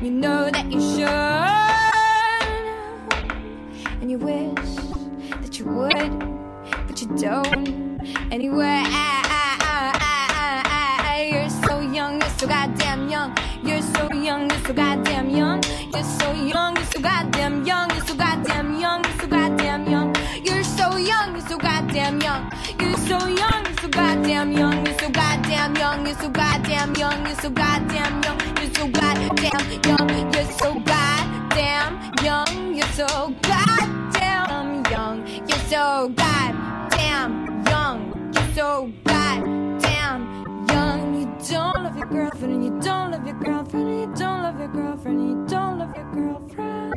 You 0.02 0.12
know 0.12 0.50
that 0.52 0.70
you 0.70 0.82
should. 0.82 1.08
And 4.02 4.12
you 4.12 4.18
wish 4.18 4.76
that 5.42 5.58
you 5.58 5.66
would, 5.66 6.20
but 6.88 7.02
you 7.02 7.08
don't. 7.16 8.02
Anyway, 8.34 8.84
so 12.44 12.50
goddamn 12.50 13.10
young. 13.10 13.34
You're 13.64 13.82
so 13.82 14.12
young, 14.12 14.50
you're 14.50 14.66
so 14.66 14.74
goddamn 14.74 15.30
young. 15.30 15.62
You're 15.94 16.04
so 16.04 16.34
young, 16.34 16.76
you're 16.76 16.86
so 16.86 17.00
goddamn 17.00 17.66
young. 17.66 17.90
You're 17.92 18.06
so 18.06 18.16
goddamn 18.16 18.80
young, 18.80 19.04
you're 19.06 19.20
so 19.20 19.28
goddamn 19.28 19.88
young. 19.88 20.16
You're 20.44 20.64
so 20.64 20.98
young, 20.98 21.32
you're 21.36 21.48
so 21.48 21.58
goddamn 21.58 22.20
young. 22.20 22.52
You're 22.80 22.98
so 22.98 23.28
young, 23.28 23.66
you're 23.66 23.78
so 23.80 23.88
goddamn 23.88 24.52
young. 24.52 24.86
You're 24.86 25.00
so 25.00 25.10
goddamn 25.10 25.76
young, 25.78 26.06
you're 26.06 26.16
so 26.16 26.30
goddamn 26.30 26.96
young. 27.02 27.26
You're 27.26 27.36
so 27.36 27.50
goddamn 27.50 28.26
young, 28.26 28.56
you're 28.58 28.76
so 28.76 28.88
goddamn 28.90 29.54
young. 29.86 30.34
You're 30.36 30.52
so 30.60 30.74
goddamn 30.84 31.90
young. 32.26 32.76
You're 32.76 32.92
so 32.92 32.92
goddamn 32.92 32.92
young. 32.92 32.94
You're 32.94 32.94
so 32.98 33.34
goddamn 33.42 34.84
young. 34.92 35.28
You're 35.48 35.66
so 35.70 36.10
goddamn 36.18 37.64
young. 37.66 38.34
You 38.34 39.13
don't 41.50 41.84
love 41.84 41.98
your 41.98 42.08
girlfriend, 42.08 42.54
and 42.54 42.64
you 42.64 42.80
don't 42.80 43.12
love 43.12 43.26
your 43.26 43.38
girlfriend, 43.38 43.90
and 43.90 44.00
you 44.00 44.08
don't 44.16 44.44
love 44.44 44.60
your 44.60 44.70
girlfriend, 44.70 45.20
and 45.20 45.30
you 45.30 45.46
don't 45.48 45.80
love 45.80 45.96
your 45.96 46.12
girlfriend. 46.14 46.94